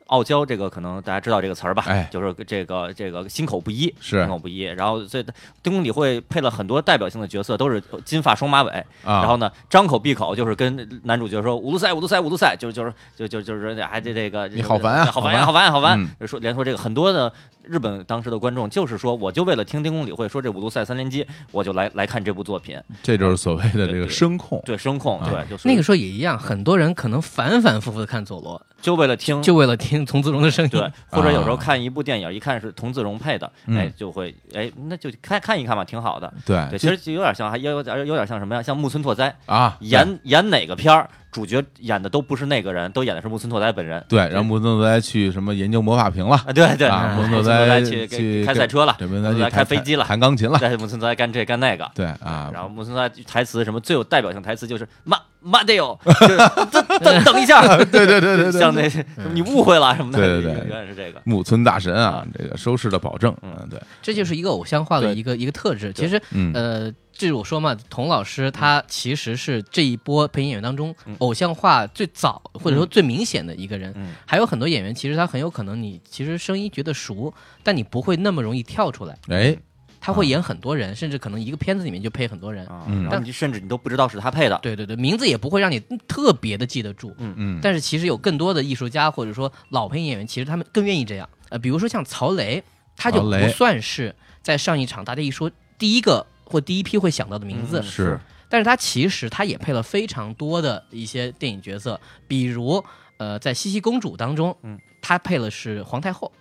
[0.08, 1.84] 傲娇这个可能大家知道这个词儿吧？
[1.86, 4.62] 哎就是这个这个心口不一，是心口不一。
[4.62, 5.22] 然后这
[5.62, 8.70] 丁公理会配了很多代表性的角色，都是金发双马尾。
[9.04, 16.26] 啊，然后呢，张口闭口就是跟男主角说五路塞五路塞五路塞，就是就是就就就是还这这个你好烦啊好烦呀，好好烦呀，好烦嗯。
[16.26, 17.32] 说连说这个很多的
[17.68, 22.80] 日本当时的观众就是说，我就为了听丁公理会说这五路赛三连击，我就来来看这部作品。
[23.02, 24.60] 这就是所谓的这个声控。
[24.64, 29.42] 对声控，啊对，就是那个时候也一样，很多人可能反反复复的看佐罗，就为了听。
[29.42, 30.70] 就为了听童自荣的声音。
[30.70, 36.32] 对，或者有时候啊看一部电影，一看是童自荣配的，嗯哎，就会哎，那就看看一看吧，挺好的。
[36.46, 38.62] 对对，其实就有点像，还有有点有点像什么呀？
[38.62, 44.02] 像木村拓哉啊，演演哪个片儿，主角演的都不是那个人，都演的是木村拓哉本人。
[44.08, 51.90] 对，然后木村拓哉去什么研究魔法瓶了啊，对对，啊，木村拓哉哉去去开赛车了，对，木木村拓哉开飞机了，弹钢琴了，对，木村拓哉干这干那个。
[51.94, 58.88] 对啊，然后木村拓哉台词什么最有代表性台词就是妈妈得有，就是等等等一下，对对对对对，像那
[59.32, 61.20] 你误会了什么的，对对对永远是这个。
[61.24, 65.92] 木村大神啊啊，这个收视的保证，嗯嗯，对，这就是一个偶像化的对一个一个特质。
[65.92, 73.92] 对其实，嗯呃，这是我说嘛，童老师他其实是这一波配音演员当中嗯偶像化最早或者说最明显的一个人。
[73.96, 79.18] 嗯还有很多演员，其实他很有可能你其实声音觉得熟，但你不会那么容易跳出来。
[79.28, 79.56] 哎，
[80.00, 82.64] 他会演很多人，甚至可能一个片子里面就配很多人。
[82.68, 84.56] 啊，嗯然后你甚至你都不知道是他配的。
[84.62, 87.12] 对对对，名字也不会让你特别的记得住。
[87.18, 91.28] 嗯，但是其实有更多的艺术家或者说老配音演员，其实他们更愿意这样。
[91.48, 92.62] 呃，比如说像曹雷，
[92.96, 102.82] 他就不算是在上一场大家一说第一个或第一批会想到的名字，嗯是，但是他其实他也配了非常多的一些电影角色，比如
[103.18, 106.32] 呃，在《茜茜公主》当中，嗯，他配了是皇太后，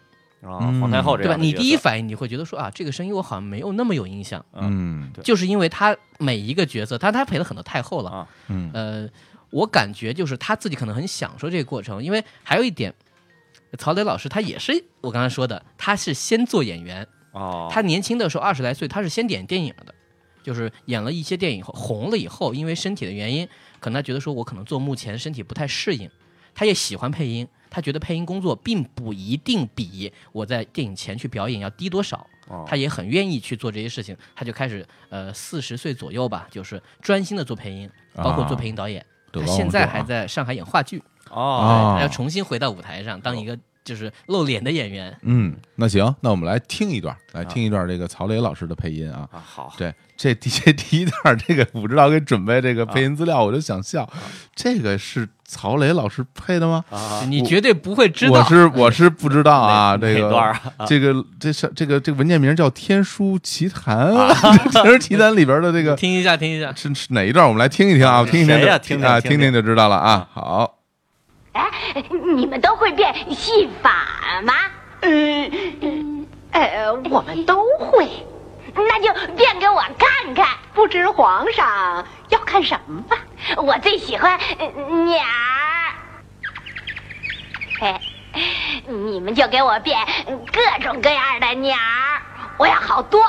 [0.42, 1.36] 啊，嗯皇太后这对吧？
[1.36, 5.24] 你第一反应你会觉得说啊，这个声音我好像没有那么有印象，嗯对。
[5.24, 8.28] 就是因为他每一个角色，他他配了很多太后了，啊。
[8.48, 8.72] 嗯。
[8.74, 9.10] 呃，
[9.50, 12.94] 我感觉就是他自己可能很享受这个过程，因为还有一点，
[13.78, 19.96] 曹磊老师他也是我刚才说的，他是先做演员，哦，他年轻的时候二十来岁，他是先演电影的，
[20.48, 23.46] 就是演了一些电影后红了以后，因为身体的原因，
[23.82, 26.10] 可能他觉得说我可能做幕前身体不太适应，
[26.56, 32.26] 他也喜欢配音，他觉得配音工作并不一定比我在电影前去表演要低多少。
[32.48, 39.06] 哦他也很愿意去做这些事情，他就开始呃四十岁左右吧，就是专心的做配音，包括做配音导演。
[39.34, 45.18] 德他现在还在上海演话剧，哦他要重新回到舞台上当一个就是露脸的演员。
[45.22, 49.26] 嗯，那行，那我们来听一段，来啊听一段这个曹磊老师的配音啊。
[49.32, 54.08] 啊，好，对，这第这第一段这个不知道给准备这个配音资料，我就想笑，
[54.54, 56.84] 这个是曹磊老师配的吗？
[56.90, 64.12] 啊，你绝对不会知道，我是我是不知道啊，这个段啊这个这是这个这个文件名叫《天书奇谭》，
[64.84, 66.74] 《天书奇谭》里边的这个 听一下，听一下。
[66.76, 67.48] 是是哪一段？
[67.48, 70.28] 我们来听一听啊，听一听听听啊，听听就知道了啊。
[70.34, 70.77] 好，
[71.58, 72.04] 哎，
[72.36, 73.92] 你们都会变戏法
[74.44, 74.54] 吗？
[75.02, 78.08] 嗯，呃，我们都会。
[78.76, 80.48] 那就变给我看看。
[80.76, 83.18] 不知皇上要看什么吧？
[83.58, 84.68] 我最喜欢呃
[85.06, 85.94] 鸟儿。
[87.82, 88.00] 哎，
[88.86, 89.98] 你们就给我变
[90.54, 92.22] 各种各样的鸟儿，
[92.58, 93.24] 我要好多。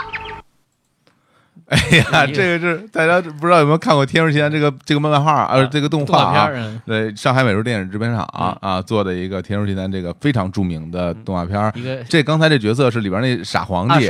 [1.71, 8.25] 哎呀， 这个是大家不知道有没有看过《天书奇谭》这个这个漫画啊，呃，这个动动画片对，上海美术电影制片厂
[8.63, 11.71] 啊做的一个《天书奇谭》这个非常著名的动画片
[12.09, 14.09] 这刚才这角色是里边那 傻皇帝，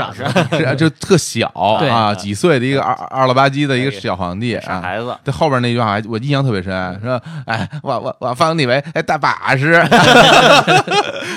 [0.77, 1.49] 就特小
[1.91, 4.63] 啊，几岁的一个二二了吧唧的一个小皇帝啊。
[4.65, 9.85] 傻孩子，这后边那句话我印象特别深，说：“哎，我我我封你为哎大把式。”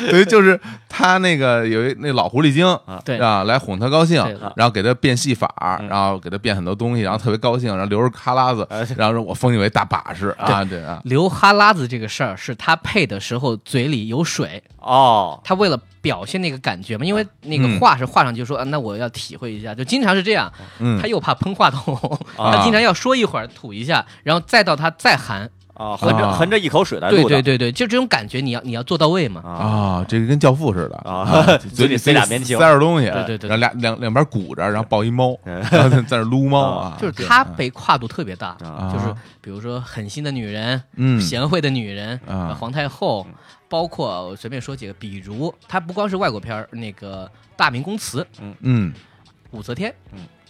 [0.10, 0.60] 对，就是
[0.90, 3.18] 他那个有一那老狐狸精对。
[3.18, 4.24] 啊，来哄他高兴，
[4.56, 5.48] 然后给他变戏法，
[5.80, 5.88] 嗯。
[5.88, 20.99] 然后给他变很多东西，然后特别高兴，然后留着哈喇子，然后说我封你为大把式 啊，对啊，流哈喇子这个事儿，是他配的时候嘴里有水，哦，他为了表现那个感觉嘛，因为那个嗯画是画上去说，啊，那我要体会一下，就经常是这样，嗯。
[21.01, 21.95] 他又怕喷话筒，
[22.38, 22.55] 啊。
[22.55, 26.34] 他经常要说一会儿吐一下，然后再到他再含，啊，横着啊。
[26.34, 35.62] 含着一口水来录的，对对对对，就这种感觉你要你要做到位嘛，啊，啊，这个跟教父似的啊 嘴里塞俩棉球塞点东西，对对对然后俩两两边鼓着，然后抱一猫，嗯。
[35.72, 38.92] 然后在在那撸猫啊，就是他被跨度特别大，啊。
[38.94, 41.20] 就是比如说狠心的女人，嗯。
[41.20, 42.20] 贤惠的女人，
[42.60, 43.26] 皇太后，
[43.70, 48.56] 包括我随便说几个，比如他不光是外国片儿，那个大明宫词，嗯。
[48.62, 48.94] 嗯。
[49.52, 49.94] 武则天，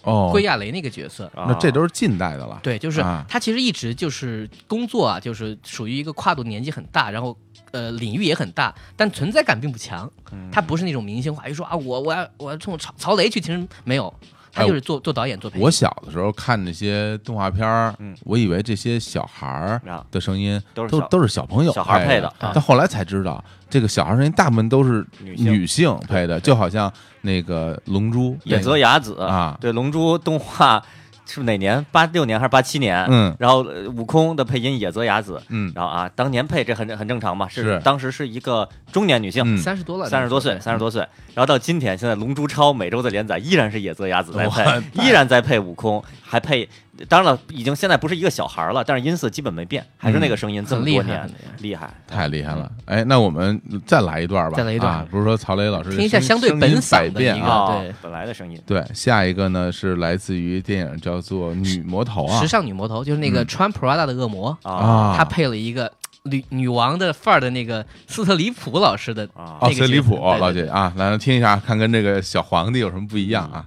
[0.02, 1.26] 哦，归亚雷那个角色。
[1.34, 7.36] 啊那这都是近代的了，对，就是啊他其实一直就是工作啊，就是属于一个跨度年纪很大，然后
[7.70, 10.10] 呃领域也很大，但存在感并不强。
[10.32, 14.12] 嗯他不是那种明星化，一说啊我我要我要冲曹曹雷去，其实没有，
[14.52, 15.64] 他哎就是做做导演做配音。
[15.64, 25.46] 我小的时候看那些动画片儿嗯，我以为这些小孩儿啊的声音都是都都是小朋友小孩配的但后来才知道，这个小孩声音大部分都是女性。
[25.52, 26.92] 女性配的，就好像
[27.22, 29.56] 那个《龙珠》野泽雅子啊。
[29.60, 30.82] 对《龙珠》动画
[31.26, 31.84] 是哪年？
[31.90, 33.06] 八六年还是八七年？
[33.10, 33.34] 嗯。
[33.38, 35.72] 然后呃悟空的配音野泽雅子，嗯。
[35.74, 37.80] 然后啊，当年配这很很正常嘛，是。
[37.84, 39.42] 当时是一个中年女性。
[39.46, 39.58] 嗯。
[39.58, 41.00] 三十多了，三十多岁，三十多岁，
[41.34, 46.68] 然后到今天，现在《龙珠超》每周的连载依然是野泽雅子在配，依然在配悟空，还配，
[47.08, 52.70] 当然了，已经现在不是一个小孩了，但是音色基本没变，还是那个声音，这么厉害多年很厉害，厉害，太厉害了！
[52.86, 54.92] 哎，那我们再来一段吧，再来一段。
[54.92, 57.94] 啊不是说曹磊老师听一下相对本嗓的一个对。
[58.02, 62.40] 本来的声音，对，下一个呢是来自于电影叫做《女魔头》啊。
[62.40, 63.46] 时，尚女魔头，就是那个嗯。
[63.46, 65.92] 穿 Prada 的恶魔，啊啊，她配了一个
[66.22, 73.66] 女女王的范儿的那个斯特里普老师的啊斯特里普老姐啊，来听一下，看跟这个小皇帝有什么不一样啊？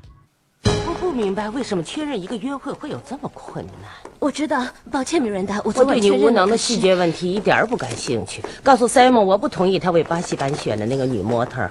[1.16, 3.90] 明白为什么确认一个约会会有这么困难。
[4.20, 8.44] 我知道，抱歉，米瑞达，我我对你无能的细节问题一点儿不感兴趣。
[8.62, 11.70] 告诉 Simon，我不同意他为巴西版选的那个女模特。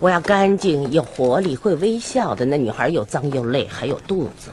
[0.00, 4.50] 我要干净、有活力、会微笑的那女孩，又脏又累，还有肚子。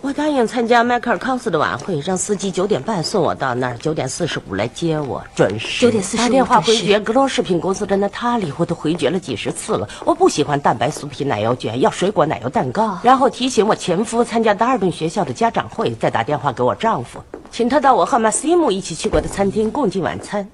[0.00, 5.86] 我答应参加迈克尔·康斯的晚会，让司机九点半送我到那儿，九点四十五来接我，准时。
[5.86, 9.88] 9点45打电话回绝格罗食品公司的娜塔莉，我都回绝了几十次了。
[10.04, 12.96] 我不喜欢蛋白酥皮奶油卷，要水果奶油蛋糕。
[13.02, 17.20] 然后提醒我前夫参加达尔顿学校的家长会，再打电话给我丈夫，
[17.50, 20.48] 请他到我和马西姆一起去过的餐厅共进晚餐。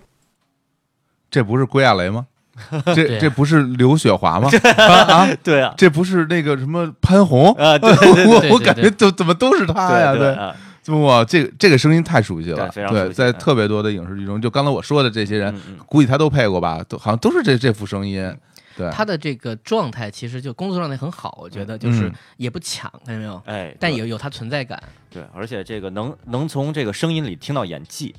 [1.30, 2.26] 这不是归亚雷吗？
[2.94, 4.48] 这这不是刘雪华吗？
[4.76, 4.84] 啊
[5.26, 7.52] 啊， 对啊，这不是那个什么潘虹？
[7.55, 10.14] 啊，我我感觉怎怎么都是他呀？
[10.14, 10.55] 对啊
[11.02, 15.55] 哇，这个这个声音太熟悉了，对在嗯特别多的影视剧中，就刚才我说的这些人
[15.86, 18.30] 估计他都配过吧，都好像都是这这副声音。
[18.76, 23.40] 对，他的这个状态，其实就工作状态很好，我觉得就是嗯也不抢，看见没有？
[23.46, 24.82] 哎，但也有他存在感。
[25.11, 28.14] 对，而且这个能能从这个声音里听到演技，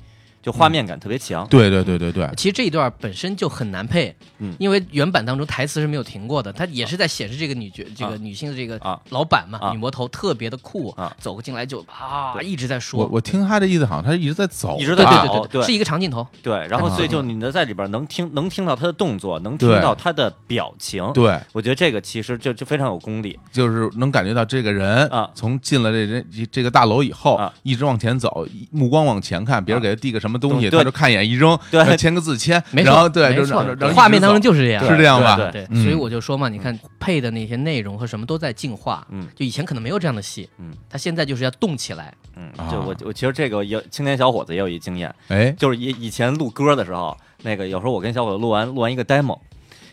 [0.46, 1.44] 就画面感特别强。
[1.48, 4.54] 对对对对对，其实这一段本身就很难配，嗯。
[4.60, 9.00] 因为原版当中台词是没有停过的，它也是在显示这个女角、这个女性的这个啊。
[9.08, 9.72] 老板嘛，啊。
[9.72, 11.12] 女魔头特别的酷，啊。
[11.18, 21.12] 走进来就啊一直在说，我我听他的意思，好像他一直在走，一直在走对对对是一个长镜头，对，然后所以啊就你能在里边能听能听到他的动作，能听到他的表情。
[21.12, 23.36] 对，我觉得这个其实就就非常有功力。
[23.50, 35.36] 就是能感觉到这个人啊从进了这这这个大楼以后啊，一直往前走，目光往前看，别人给他递个什么么东西，对他就看一眼一扔，对签个字签，没错，然后对，就没错画面当中就是这样，是这样吧？
[35.50, 49.38] 对所以我就说嘛，你看配的那些内容和什么都在进化，嗯就以前可能没有这样的戏，嗯，他现在就是要动起来，嗯啊，就我我其实这个有青年小伙子也有一经验，哎，就是以以前录歌的时候，那个有时候我跟小伙子录完录完一个 demo，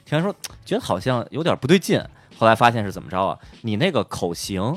[0.05, 0.33] 听完说
[0.65, 2.01] 觉得好像有点不对劲，
[2.37, 3.37] 后来发现是怎么着啊？
[3.61, 4.75] 你那个口型，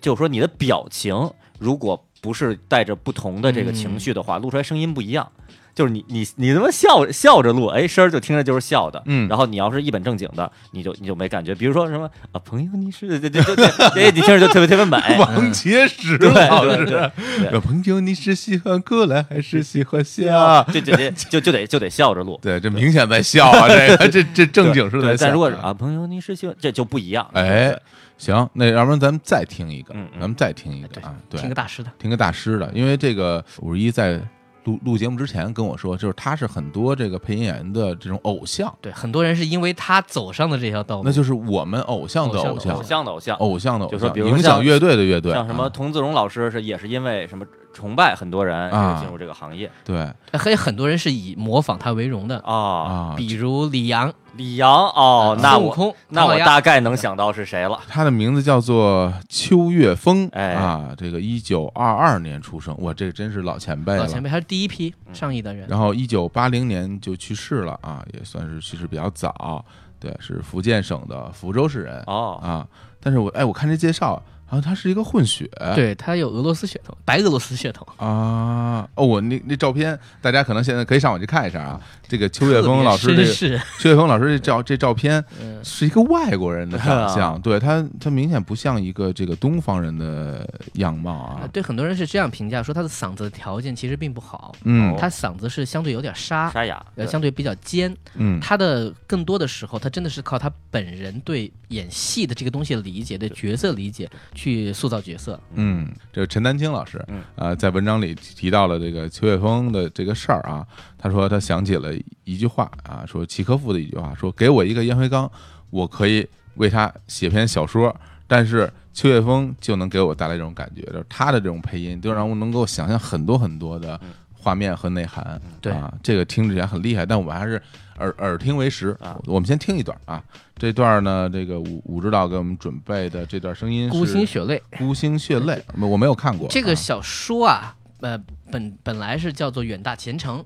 [0.00, 5.28] 就是说你的表情，如果不是带着不同的这个情绪的话，录出来声音不一样。
[5.74, 11.54] 就是你你你他妈笑笑着录，哎，声儿就听着就是笑的，嗯然后你要是一本正经的，你就你就没感觉。
[11.54, 13.66] 比如说什么啊，朋友你是对对对对，
[14.04, 17.10] 哎，你听着就特别特别美， 王杰石对老师，
[17.50, 20.62] 对朋友，你是喜欢过来还是喜欢笑？
[20.70, 22.38] 对对对，就就得就得笑着录。
[22.42, 23.66] 对，这明显在笑啊！
[23.66, 25.24] 这个 这这正经是在对，笑。
[25.24, 27.26] 但如果是啊，朋友你是喜欢，这就不一样。
[27.32, 27.78] 哎对，
[28.22, 34.20] 行，那要不然咱们再听一个嗯，嗯咱们再听一个啊，对，听个大师的，听个大师的，因为这个五十一在
[34.62, 52.54] 录录节目之前跟我说，就是他是很多这个配音演员的这种偶像，对，很多人是因为他走上的这条道路，那就是我们偶像的偶像偶像的偶偶，像的偶像，的偶就说像，比如像影响乐队的乐队，像什么啊童自荣老师是也是因为什么崇拜很多人啊进入这个行业对还有很多人是以模仿他为荣的，啊。
[52.54, 57.78] 啊，比如李阳、李阳哦，那我空，那我大概能想到是谁了。
[57.88, 64.00] 他的名字叫做邱月峰，哎啊，这个一九二二年出生，哇，这个真是老前辈了。
[64.00, 69.64] 老前辈，他是第一批上亿的人，然后一九八零年就去世了啊，也算是去世比较早。
[70.00, 72.66] 对，是福建省的福州市人哦，啊。
[73.00, 74.20] 但是我哎，我看这介绍，
[74.52, 75.48] 好像他是一个混血。
[75.74, 81.80] 对他有俄罗斯血统，白俄罗斯血统，啊，哦，我那那照片，大家可能现在可以上网去看一下啊。
[82.06, 91.48] 这个秋月峰老师这个特别绅士，秋月峰老师这照这照片嗯是一个外国人的 长相，啊对他他明显不像一个这个东方人的样貌啊呃。
[91.48, 104.10] 对很多人是这样评价，说他的嗓子的条件其实并不好，嗯他嗓子是相对有点沙，沙哑，呃，相对比较尖，嗯他的更多的时候，他真的是靠他本人对演戏的这个东西的理解、对角色理解
[104.42, 105.38] 去塑造角色。
[105.54, 110.66] 嗯，这个陈丹青老师嗯，呃，在文章里提到了这个邱雪峰的这个事儿啊。
[110.98, 111.92] 他说他想起了
[112.24, 115.30] 一句话啊，说契诃夫的一句话，说给我一个烟灰缸，
[115.70, 116.26] 我可以
[116.56, 117.94] 为他写篇小说，
[118.26, 124.00] 但是邱岳峰就能给我带来这种感觉，就是他的这种配音，就让我能够想象很多很多的
[124.32, 125.40] 画面和内涵。
[125.60, 127.62] 对啊，这个听起来很厉害，但我们还是
[128.02, 129.18] 耳耳听为实啊。
[129.26, 130.22] 我们先听一段啊，
[130.56, 138.18] 这段呢，这个武武指导给我们准备的这段声音孤是星血泪孤星血泪，我没有看过啊这个小说啊，呃，
[138.50, 140.40] 本本来是叫做《远大前程》，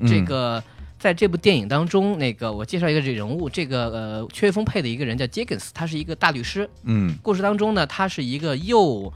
[0.00, 0.62] 嗯这个。
[0.96, 6.70] 在这部电影当中，那个我介绍一个这人物，这个呃，缺峰配的一个人叫杰根斯，他是一个大律师。
[6.84, 9.12] 嗯故事当中呢，他是一个又，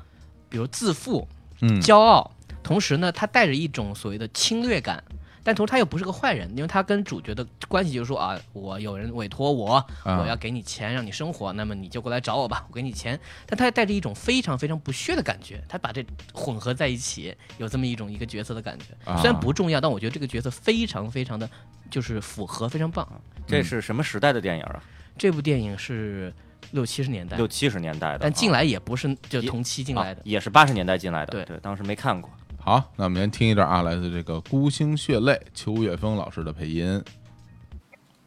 [0.50, 1.26] 比如自负、
[1.62, 2.30] 嗯骄傲，
[2.62, 5.02] 同时呢，他带着一种所谓的侵略感，
[5.48, 13.18] 但同时他又不是个坏人，因为他跟主角的关系就是说啊，我有人委托我，啊我要给你钱让你生活，那么你就过来找我吧，我给你钱。
[13.46, 18.84] 但他带着一种非常非常不屑的感觉，他把这混合在一起，有这么一种一个角色的感觉。
[19.10, 21.48] 啊虽然不重要，但我觉得这个角色非常非常的
[21.90, 23.08] 就是符合，非常棒。
[23.46, 24.82] 这是什么时代的电影啊？
[25.16, 26.30] 这部电影是
[26.72, 30.24] 六七十年代，六七十年代的，但进啊来也不是就同期进来的啊。
[30.24, 31.32] 也是八十年代进来的。
[31.32, 32.30] 对对，当时没看过。
[32.68, 37.00] 好，那我们先听一段啊，来自这个《孤星血泪》邱月峰老师的配音。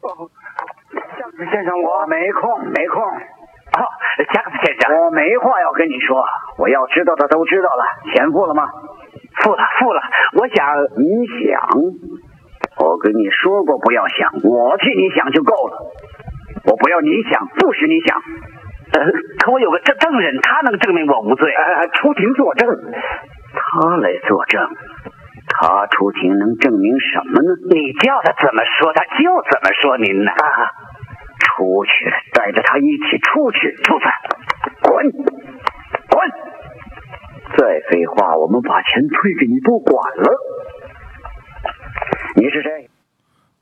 [0.02, 2.98] 加克斯先生，我没空，没空。
[3.06, 3.80] 哦，
[4.34, 6.26] 加克斯先生，我没话要跟你说，
[6.58, 7.86] 我要知道的都知道了。
[8.10, 8.66] 钱付了吗？
[9.46, 10.02] 付了，付了。
[10.34, 10.66] 我想，
[10.98, 11.06] 你
[11.38, 11.62] 想，
[12.82, 15.86] 我跟你说过不要想，我替你想就够了。
[16.66, 18.18] 我不要你想，不许你想。
[18.90, 19.06] 呃，
[19.38, 21.48] 可我有个证证人，他能证明我无罪。
[21.54, 22.68] 呃，出庭作证，
[23.72, 24.60] 他来作证。
[25.48, 27.56] 他出庭能证明什么呢？
[27.70, 29.96] 你叫他怎么说，他就怎么说。
[29.96, 30.30] 您呢？
[30.30, 30.68] 啊，
[31.40, 31.90] 出去，
[32.32, 34.04] 带着他一起出去，出去，
[34.82, 35.10] 滚，
[36.08, 36.30] 滚！
[37.56, 40.38] 再废话，我们把钱退给你不管了。
[42.36, 42.88] 你是谁？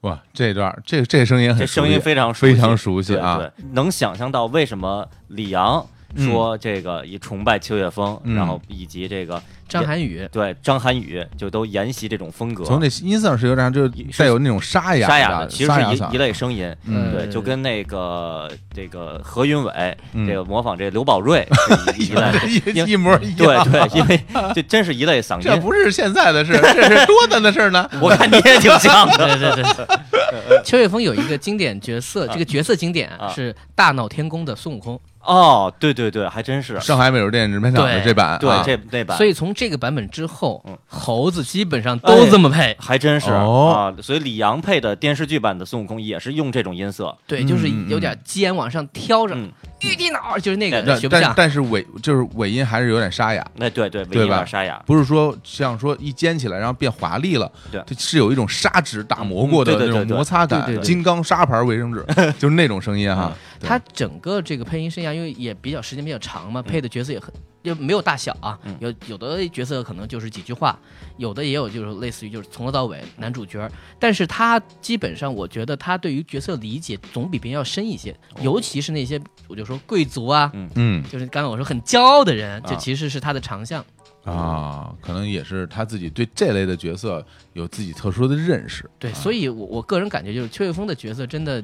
[0.02, 3.36] 哇，这段这这声音很这声音熟悉非常非常熟悉啊！
[3.38, 5.84] 对对，能想象到为什么李阳
[6.16, 23.64] 说这个以崇拜秋月风，嗯然后以及这个张涵予对张涵予就都沿袭这种风格，从那音色是有点就带有那种沙哑沙哑的，其实是一一类声音，嗯对，就跟那个这个何云伟嗯这个模仿这刘宝瑞是一 一类，一模一样。
[23.64, 24.20] 对对，因为
[24.54, 25.42] 这真是一类嗓音。
[25.42, 27.88] 这不是现在的事，这是多大的事呢？
[28.02, 42.74] 我看你也挺像的，对对对，秋月峰有一个经典角色，这个角色经典啊是大闹天宫的孙悟空，哦，对对对，还真是，上海美术电影制片厂的这版，对啊这那版，所以从这个版本之后嗯，猴子基本上都这么配。
[42.80, 43.92] 还真是、哦。
[43.94, 49.52] 啊，所以李阳配的电视剧版的孙悟空也是用这种音色，对，就是有点尖往上挑着，嗯，
[49.82, 51.34] 玉帝脑就是那个但但学不像。
[51.36, 57.82] 但是尾就是尾音还是有点沙哑，那对对，尾音有点沙哑，不是说像说一尖起来然后变华丽了，对。
[57.86, 60.84] 它是有一种砂纸打磨过的那种摩擦感对对，对。
[60.84, 62.04] 金刚砂牌卫生纸，
[62.38, 63.32] 就是那种声音哈。
[63.58, 63.68] 对。
[63.68, 68.74] 他整个这个配音生涯，因为也比较时间比较长嘛，配的角色也很就没有大小啊，嗯。
[68.80, 70.78] 有有的角色可能就是几句话，
[71.18, 83.84] 有的也有就是类似于就是从头到尾男主角，但是他基本上我觉得他对于角色理解总比别人要深一些，尤其是那些我就说贵族啊，嗯嗯就是刚才我说很骄傲的人，啊这其实是他的长项。
[84.24, 88.88] 啊，可能也是他自己对这类的角色有自己特殊的认识。
[88.98, 91.62] 对，所以我我个人感觉就是邱岳峰的角色真的。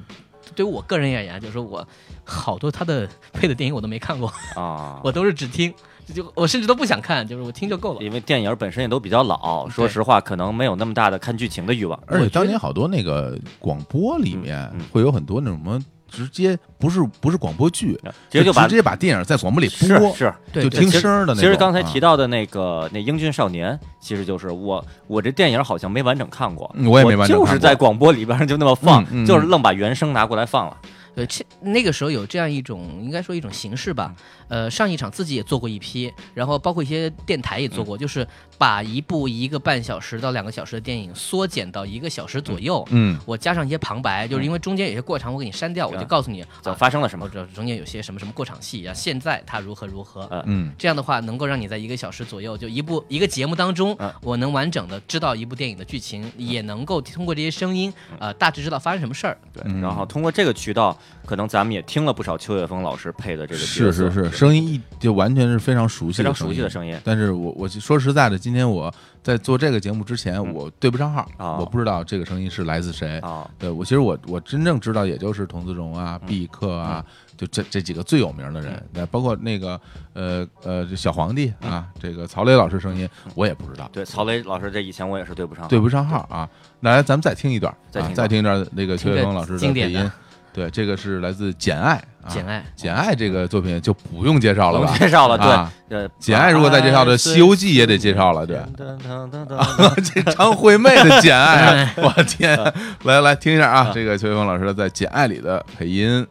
[0.55, 1.85] 对于我个人而言，就是说我
[2.25, 5.75] 好多他的 配的电影我都没看过，啊， 我都是只听，
[6.15, 8.01] 就我甚至都不想看，就是我听就够了。
[8.01, 12.01] 因为电影本身也都比较老，说实话，可能没有那么大的看剧情的欲望。
[12.07, 15.85] 而且当年好多那个广播里面会有很多那种什么。
[16.09, 17.99] 直接不是不是广播剧，
[18.31, 21.37] 直接就把直接把电影在广播里是播，是，就听声的那种。
[21.37, 30.77] 其实刚才提到，的那个那英俊少年，其实就是我我这电影好像没完整看过，嗯我也没完整看过就是在广播里边就那么放嗯，嗯就是愣把原声拿过来放了。
[31.17, 34.15] 对，这那个时候有这样一种，应该说一种形式吧。
[34.49, 38.25] 呃，上一场自己也做过一批，然后包括一些电台也做过，就是
[38.59, 42.87] 把一部一个半小时到两个小时的电影缩减到一个小时左右。
[42.91, 47.31] 嗯我加上一些旁白，就是因为中间有些过场我给你删掉，我就告诉你怎么啊发生了什么或？
[47.31, 50.23] 者中间有些什么什么过场戏啊，现在它如何如何。
[50.31, 59.37] 呃嗯这样的话，能够让你在一个小时左右，就一部一个节目当中嗯，我能完整的知道一部电影的剧情，也能够通过这些声音，呃，大致知道发生什么事儿。
[59.53, 66.99] 对嗯，然后通过这个渠道，可能咱们也听了不少邱岳峰老师配的这个是是是，声音一就完全是非常熟悉非常的声音，熟悉的声音。
[67.05, 68.93] 但是我我说实在的，今天我
[69.23, 73.19] 在做这个节目之前，嗯我对不上号，哦我不知道这个声音是来自谁。
[73.19, 77.05] 啊，对我其实我我真正知道，也就是童自荣啊、毕克啊，
[77.37, 78.81] 就这这几个最有名的人。
[78.93, 79.81] 对，包括那个
[80.13, 86.49] 呃呃小皇帝啊，这个曹磊老师声音我也不知道，对，曹磊老师这以前我也是对不上，对不上号啊。
[86.81, 90.11] 来，咱们再听一段，啊再听一段再听一段那个邱岳峰老师的配音。
[90.57, 94.97] 对，这个是来自《简爱》啊，简爱《简爱》这个作品就不用介绍了吧？
[94.99, 98.59] 介绍了，啊对，呃，简爱如果再介绍的《西游记》也得介绍了，对。
[100.15, 102.59] 这张惠妹的《简爱》啊， 我天！
[103.05, 106.27] 来来听一下啊，这个邱岳峰老师在《简爱》里的配音。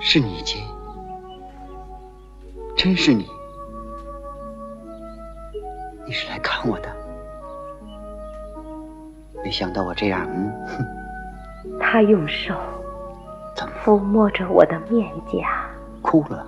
[0.00, 0.58] 是你接，
[2.76, 3.26] 真是你，
[6.06, 6.88] 你是来看我的，
[9.44, 10.84] 没想到我这样，嗯，哼，
[11.82, 12.54] 他用手
[13.84, 15.68] 抚摸着我的面颊，
[16.00, 16.46] 哭了，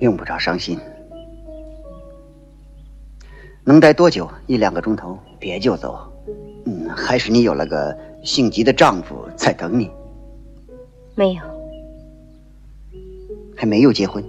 [0.00, 0.80] 用不着伤心，
[3.62, 4.28] 能待多久？
[4.46, 6.10] 一两个钟头，别就走。
[6.64, 9.90] 嗯，还是你有了个性急的丈夫在等你，
[11.14, 11.42] 没有，
[13.54, 14.24] 还没有结婚。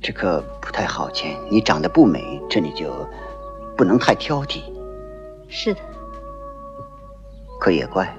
[0.00, 1.36] 这可不太好，钱。
[1.50, 2.90] 你长得不美，这你就
[3.76, 4.62] 不能太挑剔。
[5.54, 5.80] 是的，
[7.60, 8.10] 可也怪，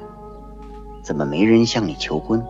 [1.01, 2.45] 怎么没人向你求婚？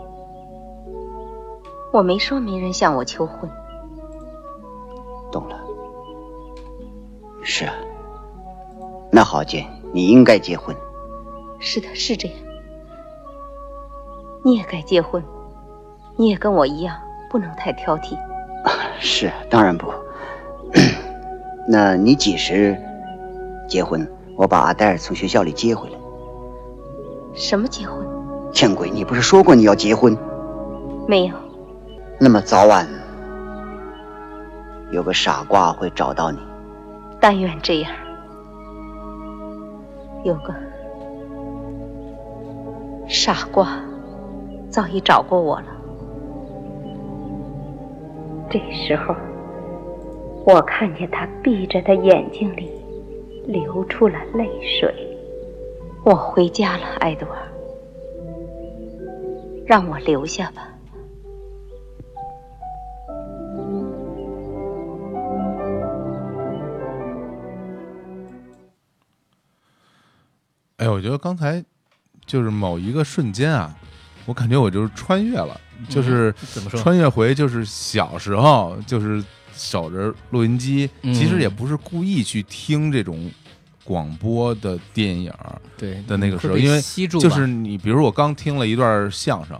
[1.93, 3.49] 我没说没人向我求婚。
[5.31, 5.57] 懂了。
[7.41, 7.73] 是啊，
[9.09, 10.75] 那好见，你应该结婚。
[11.61, 12.37] 是的，是这样。
[14.43, 15.23] 你也该结婚，
[16.17, 16.93] 你也跟我一样，
[17.31, 18.19] 不能太挑剔。
[18.99, 19.87] 是，当然不。
[21.69, 22.77] 那你几时
[23.69, 24.05] 结婚？
[24.35, 25.97] 我把阿黛尔从学校里接回来。
[27.33, 28.05] 什么结婚？
[28.51, 28.89] 见鬼！
[28.89, 30.17] 你不是说过你要结婚？
[31.07, 31.35] 没有，
[32.19, 32.87] 那么早晚
[34.91, 36.37] 有个傻瓜会找到你。
[37.19, 37.91] 但愿这样。
[40.23, 40.53] 有个
[43.07, 43.79] 傻瓜
[44.69, 45.65] 早已找过我了。
[48.49, 49.15] 这时候，
[50.45, 52.71] 我看见他闭着的眼睛里
[53.45, 54.93] 流出了泪水。
[56.05, 57.47] 我回家了，埃德尔，
[59.65, 60.67] 让我留下吧。
[70.77, 71.63] 哎，我觉得刚才
[72.25, 73.73] 就是某一个瞬间啊，
[74.25, 76.77] 我感觉我就是穿越了，就是怎么说？
[76.77, 79.23] 穿越回就是小时候，就是
[79.55, 81.13] 守着录音机，嗯。
[81.13, 83.31] 其实也不是故意去听这种
[83.83, 85.31] 广播的电影
[85.77, 89.59] 对的那个时候，因为就是你，比如我刚听了一段相声，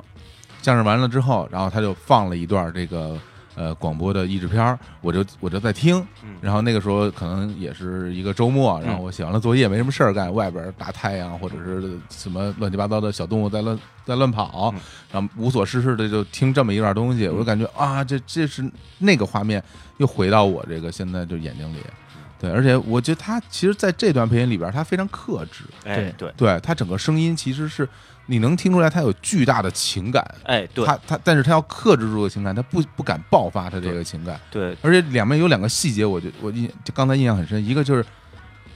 [0.62, 3.20] 相声完了之后，然后他就放了一段这个
[3.56, 6.36] 呃广播的译制片儿，我就我就在听，嗯。
[6.42, 14.74] 然后那个时候可能也是一个周末，然后我写完了作业没什么事儿干，外边大太阳或者是什么乱七八糟的小动物在乱在乱跑，
[15.12, 18.64] 然后无所事事的就听这么一段东西，我就感觉啊，这这是
[19.00, 19.64] 那个画面
[19.98, 21.78] 又回到我这个现在就眼睛里。
[22.44, 26.30] 对，而且我觉得他其实在这段配音里边，他非常克制，哎对。
[26.36, 26.60] 对。
[26.60, 27.88] 他整个声音其实是
[28.26, 30.86] 你能听出来他有巨大的情感，哎对。
[30.86, 38.06] 他他但是他要克制住的情感，他不不敢爆发他这个情感，对，而且两边有两个细节，我就我印就刚才印象很深，一个就是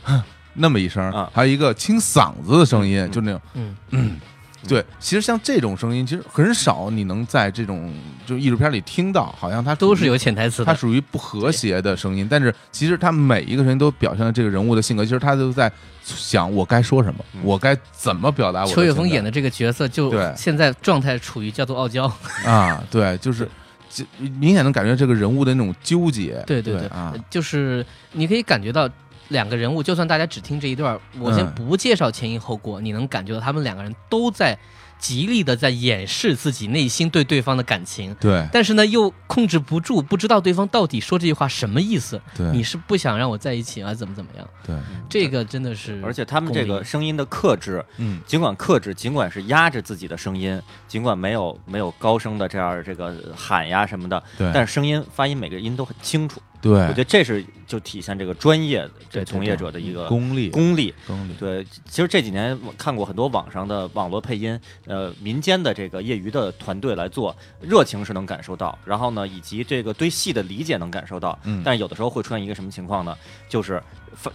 [0.04, 3.76] 哼那么一声，还有一个清嗓子的声音，就那种嗯。
[3.90, 4.20] 嗯。
[4.68, 7.94] 对，其实像这种声音，其实很少你能在这种
[8.26, 10.66] 就艺术片里听到，好像它都是有潜台词的。
[10.66, 15.72] 它属于不和谐的声音，但是其实它每一个声音都表现了这个人物的性格，其实他都在
[16.04, 20.34] 想我该说什么，我该怎么表达我邱雪峰演的这个角色就对。
[20.36, 22.12] 现在状态处于叫做傲娇，
[22.46, 23.48] 啊，对，就是
[23.90, 24.06] 就
[24.40, 26.88] 明显能感觉这个人物的那种纠结，对对对。
[26.88, 28.90] 啊，就是你可以感觉到
[29.30, 34.58] 两个人物，就算大家只听这一段，我先嗯不介绍前因后果，你能感觉到他们两个人都在
[35.00, 38.16] 极力的在掩饰自己内心对对方的感情。
[38.20, 42.20] 对但是呢，又控制不住，不知道对方到底说这句话什么意思。
[42.36, 43.94] 对你是不想让我在一起啊？
[43.94, 44.48] 怎么怎么样？
[44.66, 44.76] 对，
[45.08, 56.42] 这个真的是，而且他们这个声音的克制，嗯，尽管克制，尽管是压着自己的声音，尽管没有没有高声的这样这个喊呀什么的，对但是声音发音每个音都很清楚。
[56.68, 60.94] 对我觉得这是就体现这个专业这对对从业者的一个功力功力。
[61.06, 73.18] 功力，对，其实这几年我看过很多网上的网络配音，呃，民间的这个业余的团队来做，热情是能感受到，然后呢，以及这个对戏的理解能感受到，嗯但有的时候会出现一个什么情况呢？
[73.48, 73.82] 就是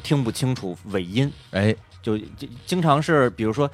[0.02, 3.70] 听不清楚尾音，哎，就就经常是，比如说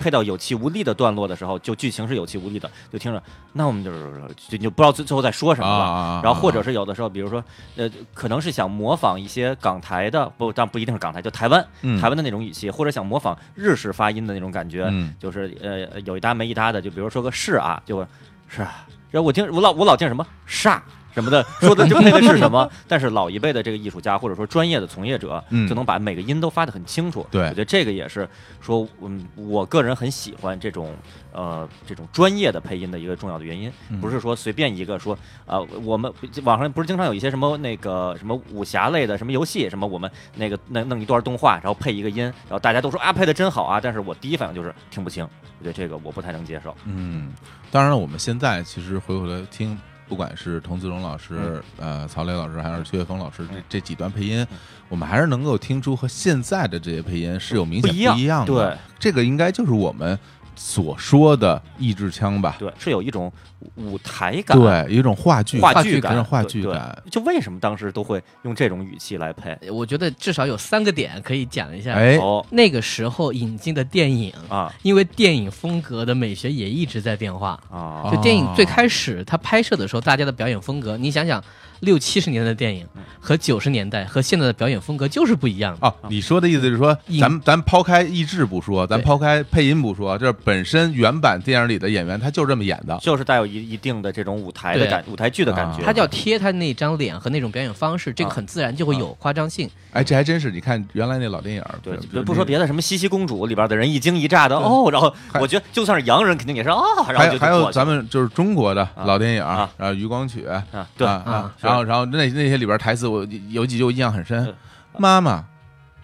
[0.00, 3.22] 配到有气无力的段落的时候，就剧情是有气无力的，就听着，
[3.52, 6.20] 那我们就是就就不知道最最后在说什么了。
[6.24, 7.44] 然后或者是有的时候，比如说
[7.76, 18.06] 呃，可能是想模仿一些港台的，不，但不一定是港台，就台湾、嗯台湾的那种语气，或者想模仿日式发音的那种感觉，嗯就是呃有一搭没一搭的，就比如说个是啊，就
[18.48, 20.80] 是啊，然后我听我老我老听什么煞。
[21.16, 27.26] 什么的说的就配的是什么，但是老一辈的这个艺术家或者说专业的从业者，嗯就能把每个音都发得很清楚。
[27.30, 28.28] 对我觉得这个也是
[28.60, 30.94] 说，嗯，我个人很喜欢这种
[31.32, 36.12] 呃这种专业的配音的一个重要的原因，嗯不是说随便一个说啊、我们
[36.44, 45.24] 网上不是经常有一些什么那个什么武侠类的什么游戏，什么我们那个弄弄一段动画，然后配一个音，然后大家都说啊配的真好啊，但是我第一反应就是听不清，
[45.58, 46.76] 我觉得这个我不太能接受。
[46.84, 47.32] 嗯，
[47.70, 49.78] 当然了，我们现在其实回过来听，
[50.08, 54.46] 不管是童自荣老师、呃曹磊老师，还是薛岳峰老师这这几段配音，
[54.88, 58.52] 我们还是能够听出和现在的这些配音是有明显不一样一样的。
[58.52, 60.18] 对，这个应该就是我们
[60.56, 62.56] 所说的抑制腔吧？
[62.58, 63.30] 对，是有一种
[63.76, 67.02] 舞台感，对，有一种话剧话剧感，话剧感。
[67.10, 69.56] 就为什么当时都会用这种语气来配？
[69.70, 71.92] 我觉得至少有三个点可以讲一下。
[71.92, 81.42] 哎哦那个时候引进的电影啊，因为电影风格的美学也一直在变化啊就电影最开始它拍摄的时候，大家的表演风格，你想想，
[81.80, 82.86] 六七十年代的电影
[83.20, 85.86] 和九十年代和现在的表演风格就是不一样的。
[85.86, 95.82] 哦，你说的意思是说，咱咱抛开译制不说，咱抛开配音不说，这本身原版电影里的演员他就这么演的，就是带有一一定的这种舞台的感，舞台剧的感觉。
[95.84, 99.68] 他就要贴他那张脸和那种表演方式，这个很自然就会有夸张性。
[99.92, 109.04] 哎，这还真是，你看原来那老电影，对不说别的，什么西西公主里边的人一惊一乍的哦，然后我觉得就算是洋人肯定也是哦，然后就还有还有咱们就是中国的啊。
[109.04, 109.68] 老电影，啊。
[109.76, 110.64] 然后余光曲啊
[110.96, 111.06] 对。
[111.06, 114.54] 啊啊然后然后那那些里边台词我有几句我印象很深，
[114.98, 115.44] 妈妈。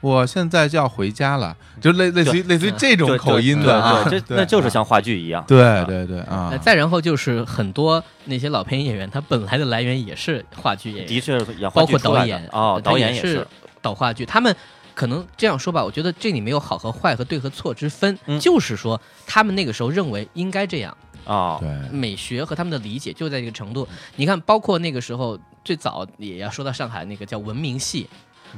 [0.01, 5.45] 我现在就要回家了，就类类似于类似于这种口音的啊，对，这那就是像话剧一样。
[5.47, 6.49] 对对对啊。
[6.51, 12.45] 呃，再然后就是很多那些老配音演员，他本来的来源也是话剧演员，的确演包括导演。
[12.51, 13.47] 哦导演也是也是。
[13.81, 14.55] 导话剧，他们。
[14.95, 20.95] 可能这样说吧，我觉得这里没有好和坏和对和错之分，就是说他们那个时候认为应该这样。
[21.25, 23.89] 啊，对，美学和他们的理解就在这个程度。
[24.17, 28.09] 你看，包括那个时候最早也要说到上海那个叫文明戏，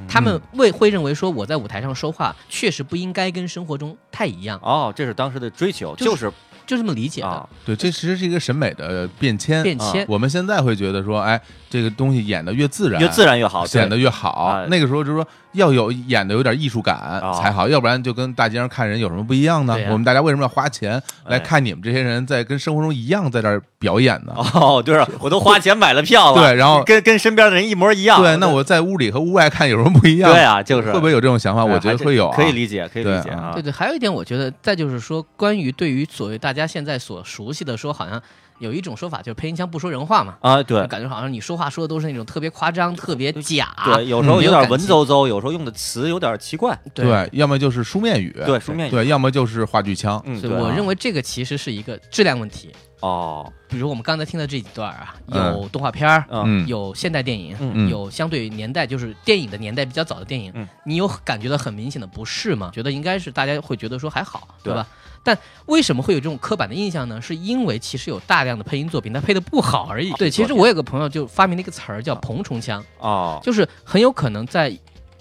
[0.07, 4.59] 他们为会认为说我在舞台上说话确实不应该跟生活中太一样。
[4.61, 6.33] 哦，这是当时的追求，就是就是
[6.65, 7.49] 就这么理解的。
[7.65, 9.61] 对，这其实是一个审美的变迁。
[9.63, 11.39] 变迁啊我们现在会觉得说，哎，
[11.75, 14.65] 这个东西演的越自然，越自然越好对显得越好啊。
[14.69, 24.33] 那个时候就是说要有演的有点艺术感才好，要不然就跟大街上看人有什么不一样呢我们大家为什么要花钱来看你们这些人在跟生活中一样在这儿表演呢？
[24.53, 28.21] 哦，就是，我都花钱买了票了，对然后跟跟身边的人一模一样。
[28.21, 30.31] 对，那我在屋里和屋外看有什么不一样？
[30.31, 31.61] 对啊就是会不会有这种想法？
[31.61, 38.21] 哎我觉得会有啊，可以理解可以理解啊对对，还有一点，我觉得再就是说，关于对于所谓大家现在所熟悉的说，好像
[38.59, 40.81] 有一种说法就是配音腔不说人话嘛，啊，对。
[40.81, 46.77] 就感觉好像你说话说的都是那种特别夸张、特别假，对，有时候有点文绉绉，有时候用的词有点奇怪。
[46.93, 48.91] 对，要么就是书面语，对书面语。
[48.91, 50.61] 对，要么就是话剧腔，嗯，所以对。
[50.61, 52.71] 我认为这个其实是一个质量问题。
[53.01, 55.53] 哦，比如我们刚才听的这几段啊，嗯。
[55.53, 56.65] 有动画片儿，嗯。
[56.65, 57.89] 有现代电影，嗯。
[57.89, 60.67] 有相对年代就是电影的年代比较早的电影，嗯。
[60.85, 62.71] 你有感觉到很明显的不适吗？
[62.73, 64.71] 觉得应该是大家会觉得说还好，对。
[64.71, 64.87] 对吧？
[65.25, 67.19] 但为什么会有这种刻板的印象呢？
[67.19, 70.11] 是因为其实有大量的配音作品它配的不好而已。
[70.13, 74.71] 对，其实我有个朋友就发明了一个词儿叫“膨虫腔”，哦，就是很有可能在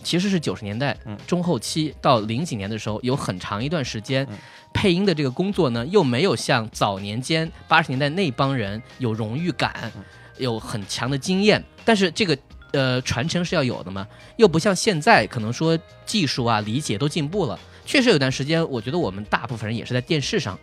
[0.02, 4.36] 其实是九十年代嗯中后期到零几年的时候，有很长一段时间嗯，
[4.74, 10.04] 配音的这个工作呢，又没有像早年间八十年代那帮人有荣誉感，嗯
[10.36, 12.36] 有很强的经验，但是这个。
[12.74, 14.04] 呃，传承是要有的嘛，
[14.36, 17.56] 又不像现在，可能说技术啊、理解都进步了。
[17.84, 20.58] 确实有段时间，我觉得我们大部分人也是在电视上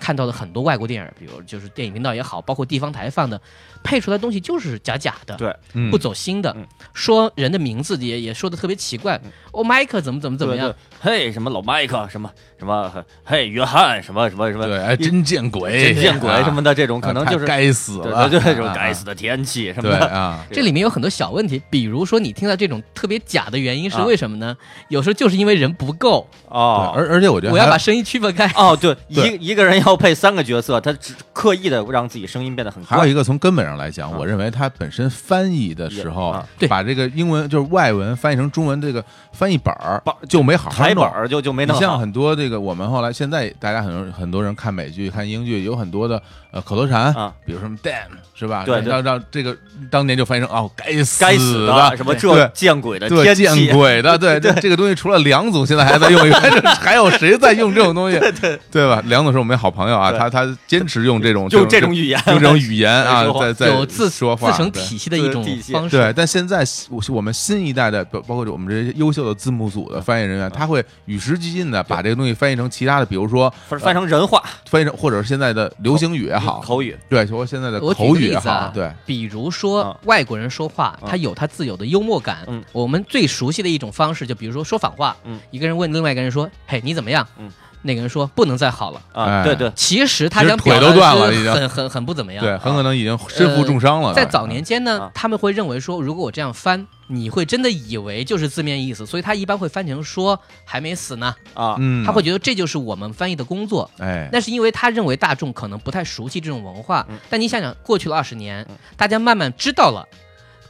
[0.00, 3.40] 看到的很多外国电影，比如就是电影频道也好，包括地方台放的，
[3.84, 9.20] 配出来的东西就是假假的，对，嗯不走心的，嗯说人的名字也也说的特别奇怪。
[9.52, 10.93] 哦，迈克怎么怎么怎么样对对？
[11.04, 12.90] 嘿，什么老麦克，什么什么，
[13.22, 24.56] 嘿，约翰，什么什么什么，对，哎，真见鬼，真见鬼什么的，这种可能就是该死对了，对对，这种啊该死的天气什么对的，啊， 这里面有很多小问题，比如说你听到这种特别假的原因是啊为什么呢？
[24.88, 28.50] 有时候就是因为人不够，哦，而而且我觉得我要把声音区分开。
[28.56, 36.34] 哦，对，一一个人要配三个角色，他只刻意的让自己声音变得很怪还有一个从根本上来讲，啊我认为他本身翻译的时候
[36.66, 40.93] 把这个英文就是外文翻译成中文，这个翻译本儿就没好好
[41.28, 46.20] 就就没像很多这个，我们后来现在大家很多很多人看美剧、看英剧，有很多的
[46.50, 48.64] 呃口头禅啊，比如什么 damn 是吧？
[48.64, 48.90] 对对。
[48.90, 49.56] 让让这个
[49.90, 56.40] 当年就翻译成哦，该死该死的什么这见鬼的对天气，见鬼的， 对这这个东西除了梁总现在还在用以外，
[56.80, 58.18] 还有谁在用这种东西？
[58.18, 58.88] 对对对。
[58.88, 59.02] 吧？
[59.06, 64.82] 梁总是我们好朋友啊，他他坚持用这种就这这种语言用这种语言啊在在有自说话自成对。
[64.82, 65.96] 体系的一种方式。
[65.96, 74.42] 对，但现在我我们新一代的，包包括我们这些优秀的字幕组的翻译人员，他会与时俱进的把这个东西翻译成其他的，比如说翻翻成人话。
[74.66, 82.38] 翻译成或者是现在的流行语也好，口语，对，说现在的口语也好对，比如说啊外国人说话，啊他有他自有的幽默感。
[82.46, 82.62] 嗯。
[82.72, 85.16] 我们最熟悉的一种方式，就比如说说反话。
[85.24, 85.38] 嗯。
[85.50, 87.50] 一个人问另外一个人说：“嘿，你怎么样？”嗯
[87.86, 89.00] 那个人说：“不能再好了。
[89.12, 92.42] 啊，哎对对，其实他想表达腿都断了的是已经很很很不怎么样。
[92.42, 94.14] 对，很可能已经身负重伤了。
[94.14, 101.34] 在早年间呢啊，他们会认为说，如果我这样翻，你会真的以为就是字面意思，所以他一般会翻成说还没死呢。
[101.52, 103.90] 啊，嗯，他会觉得这就是我们翻译的工作。
[103.98, 110.08] 哎，那是因为他认为大众可能不太熟悉这种文化嗯，但你想想，过去了二十年嗯，大家慢慢知道了。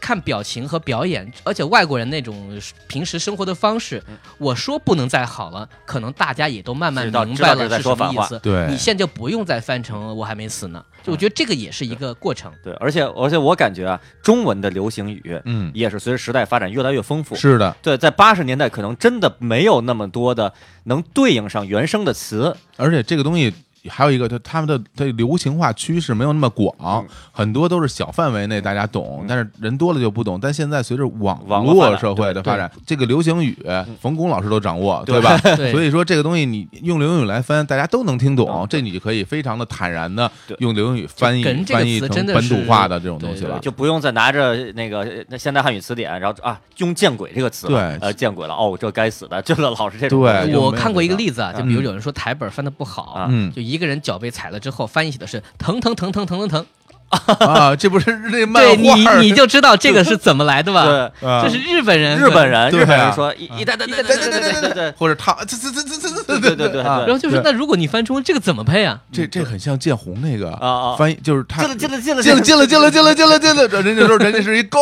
[0.05, 8.39] 看表情和表演，而且外国人那种平时生活的方式，嗯我说不能再好了，可能大家也都慢慢明白了是说反话什么意思。
[8.41, 10.85] 对你现在就不用再翻成我还没死呢。
[11.03, 12.53] 就我觉得这个也是一个过程。
[12.63, 17.35] 对，而且而且我感觉啊，中文的流行语嗯，也是随着时代发展越来越丰富。
[17.35, 20.53] 是的，对，在八十年代可能真的没有那么多的
[20.83, 23.55] 能对应上原声的词，而且这个东西。
[23.89, 27.07] 还有一个，就他们的这流行化趋势没有那么广，嗯。
[27.33, 30.39] 很多都是小范围内大家懂，但是人多了就不懂。
[30.41, 33.57] 但现在随着网网络社会的发展，这个流行语，
[34.01, 35.21] 冯巩老师都掌握，对。
[35.21, 35.37] 吧？
[35.57, 35.73] 对。
[35.73, 43.59] 所以说这个东西你用流行语来翻，大家都能听懂嗯，这你就可以非常的坦然的用流行语翻译翻译成本土化的这种东西了。
[43.61, 48.09] 就不用再拿着那个那现代汉语词典，然后啊用“见鬼”这个词了，对。
[48.09, 53.53] 呃，见鬼了，哦，这该死的，这个老是这种对，我看过一个例子啊，就比如有人说台本翻的不好啊，嗯。
[53.53, 56.67] 就一一个人脚被踩了之后，翻译写的是疼疼疼疼疼疼疼，
[57.39, 60.85] 啊，这不是那漫对你你就知道这个是怎么来的吧？
[61.21, 61.43] 对，啊。
[61.43, 63.13] 这是日本人，日本人，对日本人啊。
[63.15, 67.05] 说一一代代代代代代代代，或者他这这这这这这对对对啊。
[67.07, 69.01] 然后就是，那如果你翻中文，这个怎么配啊？
[69.11, 70.97] 这这很像建红那个啊啊。
[70.97, 74.79] 翻译，就是他进了进了进了进了进了进了进了进了进了，人家说人家是一勾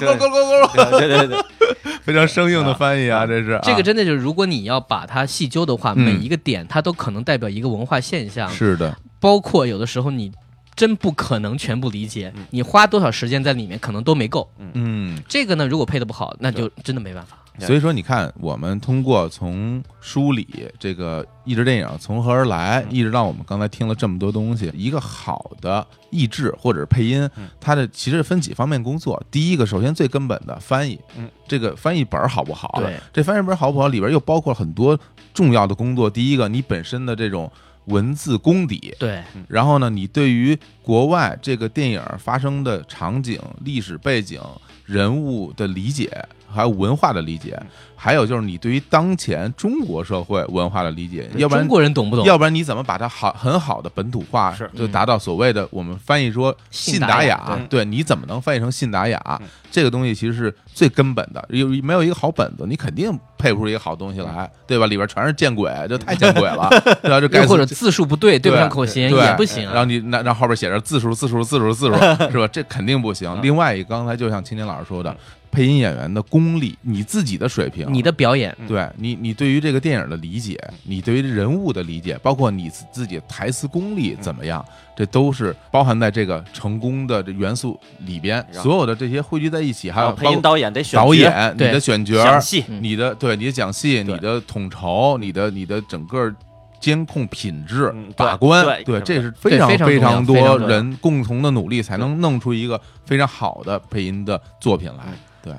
[0.00, 1.38] 勾勾勾勾，对对对，
[2.02, 6.08] 非常生硬的翻译啊，这是这个真的就是，如果你要把它细究的话，嗯。
[6.08, 10.32] 每一个点它都可能代表一个文化现象，是的，包括有的时候你
[10.78, 14.48] 真不可能全部理解，你花多少时间在里面可能都没够。
[14.74, 15.20] 嗯。
[15.28, 17.36] 这个呢，如果配的不好，那就真的没办法。
[17.58, 20.46] 所以说，你看，我们通过从梳理
[20.78, 27.28] 这个译制电影从何而来，一直到我们刚才听了这么多东西，一个好的译制或者是配音，
[27.60, 29.20] 它的其实分几方面工作。
[29.28, 32.72] 第一个，首先最根本的翻译，嗯，这个翻译本儿好不好？
[32.76, 34.96] 对，这翻译本儿好不好里边又包括了很多
[35.34, 36.08] 重要的工作。
[36.08, 37.50] 第一个，你本身的这种
[37.88, 44.40] 文字功底，对，然后呢，你对于国外这个电影发生的场景、历史背景、
[44.84, 46.10] 人物的理解，
[46.52, 47.60] 还有文化的理解，
[47.94, 52.24] 还有就是你对于当前中国社会文化的理解，要不然中国人懂不懂？
[52.24, 57.58] 要不然你怎么把它好很好的本土化，就达到所谓的我们翻译说信达雅？
[57.68, 59.40] 对，你怎么能翻译成信达雅？
[59.70, 64.86] 这个东西其实是最根本的，有没有一个好本子，你肯定配不出一个好东西来，对吧？
[64.86, 66.68] 里边全是见鬼，这 太见鬼了，
[67.02, 67.20] 对吧？
[67.20, 69.64] 这该或者字数不对，对不上口型 也不行。
[69.64, 71.94] 然后你那让后边写着字数、字数、字数、字数，
[72.30, 72.48] 是吧？
[72.50, 73.38] 这肯定不行。
[73.42, 75.14] 另外一个，刚才就像青年老师说的，
[75.50, 84.64] 配音演员的功力，你自己的水平，你的表演，对你，你对于这个电影的理解，你对于人物的理解，包括你自自己台词功力怎么样，
[84.96, 88.44] 这都是包含在这个成功的这元素里边。
[88.52, 96.34] 所有的这些汇聚在一起，还有配音导演得选导演，你的选角讲戏，你的对你的讲戏，你的统筹，你的你的整个。
[96.80, 105.04] 监控品质嗯、把关，对这是非常非常多人共同的努力，才能弄出一个非常好的配音的作品来。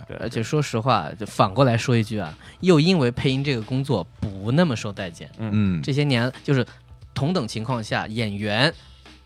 [0.08, 6.66] 对，而且说实话，就反过来说一句啊，又因为配音这个工作不那么受待见，嗯，这些年就是
[7.14, 8.74] 同等情况下，演员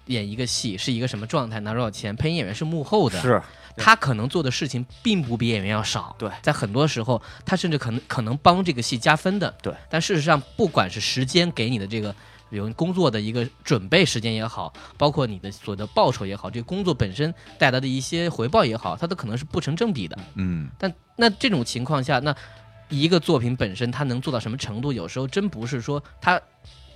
[0.07, 3.41] 演一个戏是一个什么状态，拿多少钱，配音演员是幕后的，是。
[3.75, 6.29] 他可能做的事情并不比演员要少，对。
[6.43, 9.73] 在很多时候，他甚至可能可能帮这个戏加分的，对。
[9.89, 12.15] 但事实上，不管是时间给你的这个，
[12.53, 20.15] 比如工作的一个准备时间也好，包括你的所得报酬也好，这个工作本身带来的一些回报也好，它都可能是不成正比的。
[20.35, 22.35] 嗯，但那这种情况下，那
[22.89, 26.39] 一个作品本身它能做到什么程度，有时候真不是说它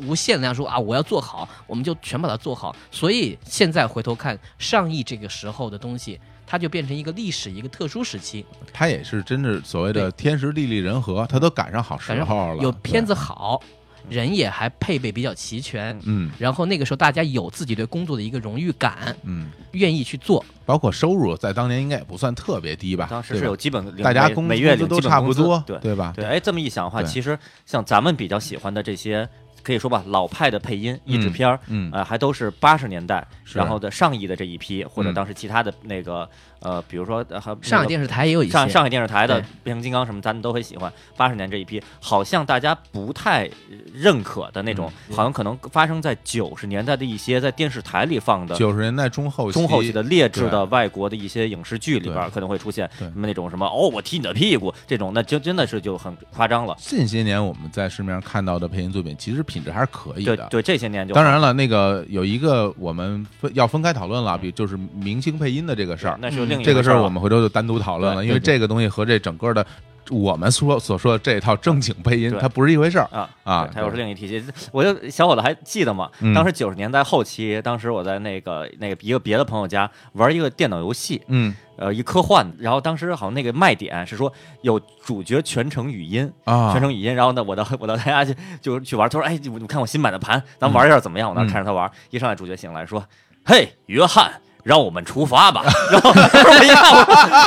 [0.02, 2.76] 无限量说啊，我要做好，我们就全把它做好。
[2.92, 12.62] 所以现在回头看上亿这个时候的东西，它就变成一个历史一个特殊时期，它也是真是所谓的天时地利人和，它都赶上好时候了。
[12.62, 13.60] 有片，子好，
[14.10, 15.98] 人也还配备比较齐全。
[16.06, 20.44] 嗯然后那个时候，大家有自己对工作的一个荣誉感，嗯，愿意去做。
[20.66, 23.08] 包括收入在当年应该也不算特别低吧？
[23.10, 26.14] 当时是有基本大家工每每月资都领基本工资差不多，对对吧？
[26.16, 29.28] 对，哎，这么一想的话，其实像咱们比较喜欢的这些，
[29.64, 36.30] 可以说吧，老派的配音译制片儿，嗯呃，还都是八十年代，然后的上亿的这一批，或者嗯当时其他的那个
[36.60, 40.92] 呃，比如说呃上海电视台也有一些上上海电视台的变形金刚什么，咱们都很喜欢。
[41.16, 56.76] 八十年这一批，好像大家不太呃认可的那种，嗯好像可能发生在九十年代的一些在电视台里放的九十年代中后中后期的劣质的外国的一些影视剧里边可能会出现什么那种什么哦，我踢你的屁股这种，那就真的是就很夸张了。
[56.80, 60.36] 近些年我们在市面上看到的配音作品，其实品质还是可以的。
[60.36, 69.66] 对对，这些年就当然了，那个有一个我们分要分开讨论了，比就是明星配音的这个事儿，那是另一这个事儿儿我们回头就单独讨论了，因为这个东西和这整个的
[70.10, 74.42] 我们说所说的这套正经配音它不是一回事儿啊啊它又是另一体系。
[74.72, 76.10] 我就小伙子还记得吗？
[76.22, 91.30] 嗯当时九十年代后期，当时我在那个那个一个别的朋友家玩一个电脑游戏，嗯呃，一科幻，然后当时好像那个卖点是说有主角全程语音啊全程语音，然后呢，我到我到他家去就去玩，他说，哎，你你看我新买的盘，咱玩一下怎么样？
[91.30, 93.04] 我当时看着他玩，一上来主角醒来说，
[93.44, 94.32] 嘿，约翰。
[94.68, 95.64] 让我们出发吧。
[95.90, 96.94] 然后 我一看，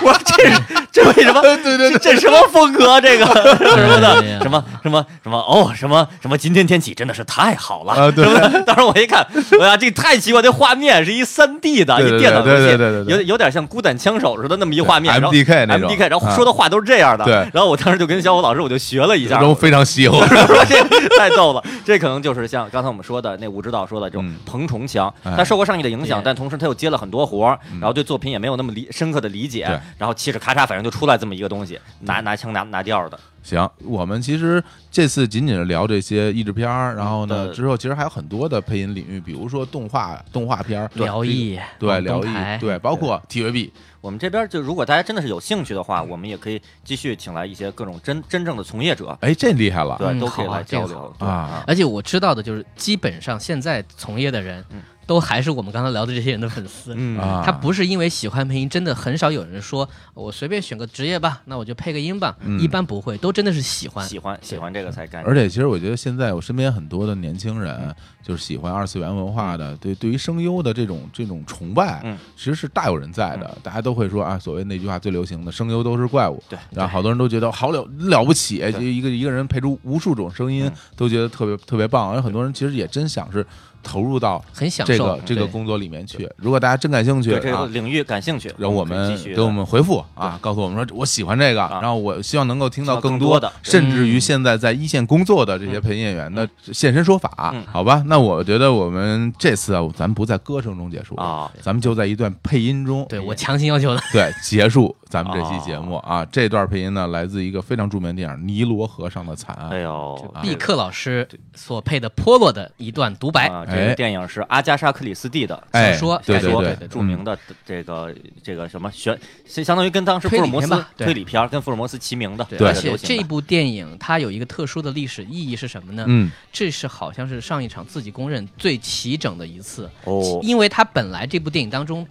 [0.02, 1.40] 我我说这是这为什么？
[1.62, 3.00] 对对，这什么风格？
[3.00, 3.24] 这个
[3.58, 6.36] 什么的，什么什么什么哦，什么什么？
[6.36, 7.92] 今天天气真的是太好了。
[7.92, 9.26] 啊对不对当时我一看，
[9.60, 15.12] 哎呀，这太奇怪，这画面是一三 D 的，对对一电脑游戏，对对对对对有有点像孤胆枪手似的那么一画面。
[15.12, 17.24] 然后 MDK 那种 MDK，然后啊说的话都是这样的。
[17.24, 20.82] 对然后我当时就跟小虎老师我就学了一下，然后非常稀有 我说这
[21.18, 29.64] 太逗了，这可能就是像刚才我们说的那武指导说的这种彭崇强，哎他受过上亿的影响，但同时他又接了很多活然后对作品也没有那么理深刻的理解，
[29.98, 33.19] 然后嘁哧咔嚓，反正就出来这么一个东西，拿拿枪拿拿调的。
[33.43, 43.70] 行，我们其实这次仅仅是聊这些译制片儿，然后呢，之后其实还有很多的配音领域，比如说动画动画片儿、聊艺对广辽艺，对，包括 TVB，
[44.02, 51.65] 我们这边就如果大家真的是有兴趣的话，我们也可以继续请来一些各种真真正的从业者，哎，这厉害了，对，嗯都可以来交流好啊。
[51.66, 56.94] 而且我知道的就是，基本上现在从业的人嗯，都还是我们刚才聊的这些人的粉丝。
[56.96, 62.36] 嗯啊，他不是因为喜欢配音，真的很少有人说我随便选个职业吧，那我就配个音吧。
[62.42, 64.08] 嗯一般不会，都真的是喜欢。
[64.08, 65.24] 喜欢喜欢这个才干。
[65.24, 67.92] 而且其实我觉得现在我身边很多的年轻人
[68.22, 73.58] 就是喜欢二次元文化的，对对于声优的这种这种崇拜，嗯其实是大有人在的。
[73.64, 82.14] 大家都会说啊，所谓那句话最流行的“声优都是怪物”，对然后好多人都觉得好了了不起，就一个一个人配出无数种声音嗯，都觉得特别特别棒。
[82.14, 83.44] 有很多人其实也真想是
[83.82, 86.28] 投入到这很享受这个这个工作里面去。
[86.36, 87.66] 如果大家真感兴趣对这个啊。
[87.70, 98.02] 领域感兴趣，让我们继续给我们回复啊，告诉我们说我喜欢这个，然后我希望能够听到更多多的甚至于嗯现在在一线工作的这些配音演员的现身说法嗯，好吧？
[98.07, 104.01] 那我觉得我们这次啊，咱们不在歌声中结束啊咱们就在一段配音中，对我强行要求的。
[104.12, 106.27] 对结束咱们这期节目啊。
[106.32, 109.70] 这段配音呢，来自一个非常著名的电影《尼罗河上的惨案》。
[109.73, 113.48] 哎呦，毕克老师所配的波洛的一段独白。
[113.70, 115.62] 啊，这个电影是阿加莎·克里斯蒂的
[115.98, 116.76] 说，说对。
[116.76, 126.05] 对，著名的这个这个什么悬，相相当于跟当时福尔摩斯推理片儿跟福尔摩斯齐名的，对，而且这部电影它有一个特殊的历史意义是什么呢？
[126.09, 132.06] 嗯，这是好像是上一场自己公认最齐整的一次，哦，因为它本来这部电影当中